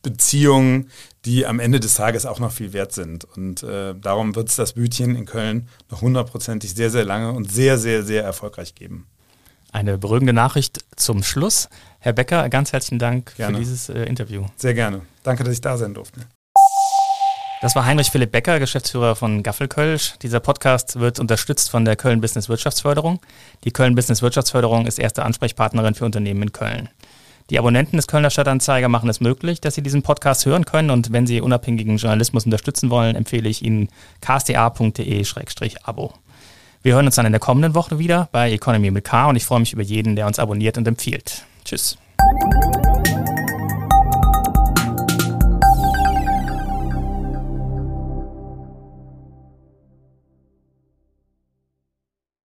[0.02, 0.90] Beziehungen,
[1.26, 3.26] die am Ende des Tages auch noch viel wert sind.
[3.26, 7.52] Und äh, darum wird es das Bütchen in Köln noch hundertprozentig sehr, sehr lange und
[7.52, 9.08] sehr, sehr, sehr erfolgreich geben.
[9.72, 11.70] Eine beruhigende Nachricht zum Schluss.
[12.00, 13.58] Herr Becker, ganz herzlichen Dank gerne.
[13.58, 14.46] für dieses äh, Interview.
[14.56, 15.02] Sehr gerne.
[15.24, 16.22] Danke, dass ich da sein durfte.
[17.60, 20.14] Das war Heinrich Philipp Becker, Geschäftsführer von Gaffelkölsch.
[20.22, 23.20] Dieser Podcast wird unterstützt von der Köln Business Wirtschaftsförderung.
[23.64, 26.90] Die Köln Business Wirtschaftsförderung ist erste Ansprechpartnerin für Unternehmen in Köln.
[27.50, 31.14] Die Abonnenten des Kölner Stadtanzeiger machen es möglich, dass Sie diesen Podcast hören können und
[31.14, 33.88] wenn Sie unabhängigen Journalismus unterstützen wollen, empfehle ich Ihnen
[34.20, 36.14] ksta.de-abo.
[36.84, 39.46] Wir hören uns dann in der kommenden Woche wieder bei Economy mit K und ich
[39.46, 41.46] freue mich über jeden, der uns abonniert und empfiehlt.
[41.64, 41.98] Tschüss.